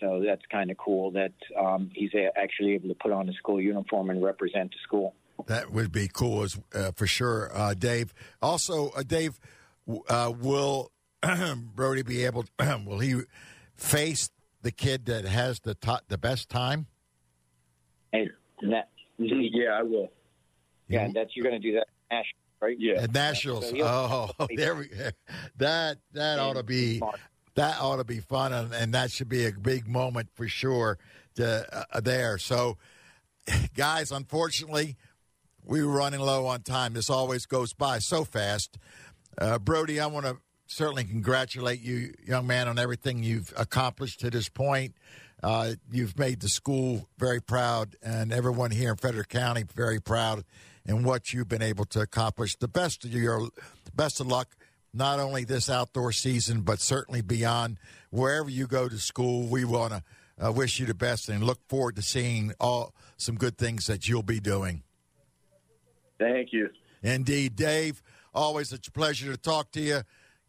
So 0.00 0.22
that's 0.24 0.42
kind 0.50 0.70
of 0.70 0.76
cool 0.76 1.12
that 1.12 1.32
um, 1.58 1.90
he's 1.94 2.10
actually 2.36 2.74
able 2.74 2.88
to 2.88 2.94
put 2.94 3.12
on 3.12 3.28
a 3.28 3.32
school 3.34 3.60
uniform 3.60 4.10
and 4.10 4.22
represent 4.22 4.72
the 4.72 4.78
school. 4.82 5.14
That 5.46 5.72
would 5.72 5.90
be 5.90 6.08
cool 6.12 6.42
as 6.42 6.58
uh, 6.74 6.92
for 6.92 7.06
sure, 7.06 7.50
uh, 7.54 7.74
Dave. 7.74 8.12
Also, 8.40 8.90
uh, 8.90 9.02
Dave, 9.02 9.38
uh, 10.08 10.32
will 10.38 10.91
Brody 11.74 12.02
be 12.02 12.24
able? 12.24 12.44
To, 12.58 12.82
will 12.86 12.98
he 12.98 13.20
face 13.76 14.30
the 14.62 14.70
kid 14.70 15.06
that 15.06 15.24
has 15.24 15.60
the 15.60 15.74
top, 15.74 16.04
the 16.08 16.18
best 16.18 16.48
time? 16.48 16.86
Hey, 18.12 18.28
that, 18.62 18.88
yeah, 19.18 19.70
I 19.78 19.82
will. 19.82 20.10
Yeah, 20.88 21.08
that's 21.14 21.34
you're 21.34 21.44
going 21.44 21.60
to 21.60 21.70
do 21.70 21.74
that 21.76 21.86
national, 22.10 22.40
right? 22.60 22.76
Yeah, 22.78 23.02
at 23.02 23.14
nationals. 23.14 23.70
So 23.70 23.76
oh, 23.80 24.46
there 24.56 24.74
we 24.74 24.90
that 25.56 25.98
that 26.12 26.38
ought 26.38 26.56
to 26.56 26.62
be 26.62 27.00
that 27.54 27.80
ought 27.80 27.96
to 27.96 28.04
be 28.04 28.20
fun, 28.20 28.52
and, 28.52 28.72
and, 28.74 28.94
that 28.94 29.10
should 29.10 29.28
be 29.28 29.46
a 29.46 29.52
big 29.52 29.88
moment 29.88 30.28
for 30.34 30.48
sure. 30.48 30.98
To, 31.36 31.86
uh, 31.92 32.00
there, 32.00 32.36
so 32.36 32.76
guys, 33.74 34.12
unfortunately, 34.12 34.96
we 35.64 35.82
were 35.82 35.92
running 35.92 36.20
low 36.20 36.46
on 36.46 36.62
time. 36.62 36.92
This 36.92 37.08
always 37.08 37.46
goes 37.46 37.72
by 37.72 37.98
so 37.98 38.24
fast. 38.24 38.78
Uh, 39.38 39.58
Brody, 39.58 39.98
I 39.98 40.06
want 40.06 40.26
to 40.26 40.36
certainly 40.72 41.04
congratulate 41.04 41.80
you, 41.80 42.14
young 42.26 42.46
man, 42.46 42.66
on 42.66 42.78
everything 42.78 43.22
you've 43.22 43.52
accomplished 43.56 44.20
to 44.20 44.30
this 44.30 44.48
point. 44.48 44.94
Uh, 45.42 45.72
you've 45.90 46.18
made 46.18 46.40
the 46.40 46.48
school 46.48 47.08
very 47.18 47.40
proud, 47.40 47.96
and 48.02 48.32
everyone 48.32 48.70
here 48.70 48.90
in 48.90 48.96
Frederick 48.96 49.28
County 49.28 49.64
very 49.74 50.00
proud 50.00 50.44
in 50.86 51.02
what 51.02 51.32
you've 51.32 51.48
been 51.48 51.62
able 51.62 51.84
to 51.84 52.00
accomplish. 52.00 52.56
The 52.56 52.68
best 52.68 53.04
of 53.04 53.12
your 53.12 53.48
best 53.94 54.20
of 54.20 54.28
luck, 54.28 54.56
not 54.94 55.20
only 55.20 55.44
this 55.44 55.68
outdoor 55.68 56.12
season, 56.12 56.62
but 56.62 56.80
certainly 56.80 57.20
beyond. 57.20 57.78
Wherever 58.10 58.48
you 58.48 58.66
go 58.66 58.88
to 58.88 58.98
school, 58.98 59.46
we 59.46 59.64
want 59.64 59.92
to 59.92 60.02
uh, 60.46 60.52
wish 60.52 60.80
you 60.80 60.86
the 60.86 60.94
best 60.94 61.28
and 61.28 61.42
look 61.42 61.60
forward 61.68 61.96
to 61.96 62.02
seeing 62.02 62.52
all 62.58 62.94
some 63.16 63.36
good 63.36 63.58
things 63.58 63.86
that 63.86 64.08
you'll 64.08 64.22
be 64.22 64.40
doing. 64.40 64.82
Thank 66.18 66.52
you. 66.52 66.70
Indeed, 67.02 67.56
Dave. 67.56 68.02
Always 68.34 68.72
a 68.72 68.78
pleasure 68.78 69.30
to 69.30 69.36
talk 69.36 69.72
to 69.72 69.80
you. 69.80 70.02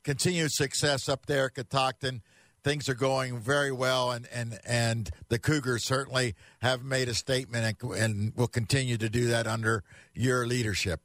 Continued 0.03 0.51
success 0.51 1.07
up 1.07 1.25
there 1.25 1.45
at 1.45 1.55
Catoctin. 1.55 2.21
Things 2.63 2.87
are 2.87 2.95
going 2.95 3.39
very 3.39 3.71
well, 3.71 4.11
and, 4.11 4.27
and, 4.33 4.59
and 4.65 5.09
the 5.27 5.37
Cougars 5.37 5.83
certainly 5.83 6.35
have 6.61 6.83
made 6.83 7.09
a 7.09 7.13
statement 7.13 7.77
and, 7.81 7.91
and 7.93 8.33
will 8.35 8.47
continue 8.47 8.97
to 8.97 9.09
do 9.09 9.27
that 9.27 9.47
under 9.47 9.83
your 10.13 10.47
leadership. 10.47 11.01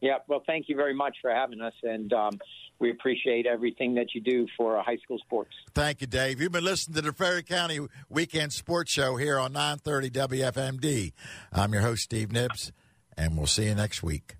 Yeah, 0.00 0.18
well, 0.28 0.44
thank 0.46 0.68
you 0.68 0.76
very 0.76 0.94
much 0.94 1.16
for 1.20 1.32
having 1.32 1.60
us, 1.60 1.74
and 1.82 2.12
um, 2.12 2.38
we 2.78 2.92
appreciate 2.92 3.46
everything 3.46 3.94
that 3.96 4.14
you 4.14 4.20
do 4.20 4.46
for 4.56 4.80
high 4.80 4.98
school 4.98 5.18
sports. 5.18 5.50
Thank 5.74 6.00
you, 6.00 6.06
Dave. 6.06 6.40
You've 6.40 6.52
been 6.52 6.62
listening 6.62 6.94
to 6.96 7.02
the 7.02 7.12
Frederick 7.12 7.46
County 7.46 7.80
Weekend 8.08 8.52
Sports 8.52 8.92
Show 8.92 9.16
here 9.16 9.40
on 9.40 9.52
930 9.52 10.10
WFMD. 10.10 11.12
I'm 11.52 11.72
your 11.72 11.82
host, 11.82 12.02
Steve 12.02 12.30
Nibbs 12.30 12.70
and 13.18 13.36
we'll 13.36 13.46
see 13.46 13.64
you 13.64 13.74
next 13.74 14.02
week. 14.02 14.36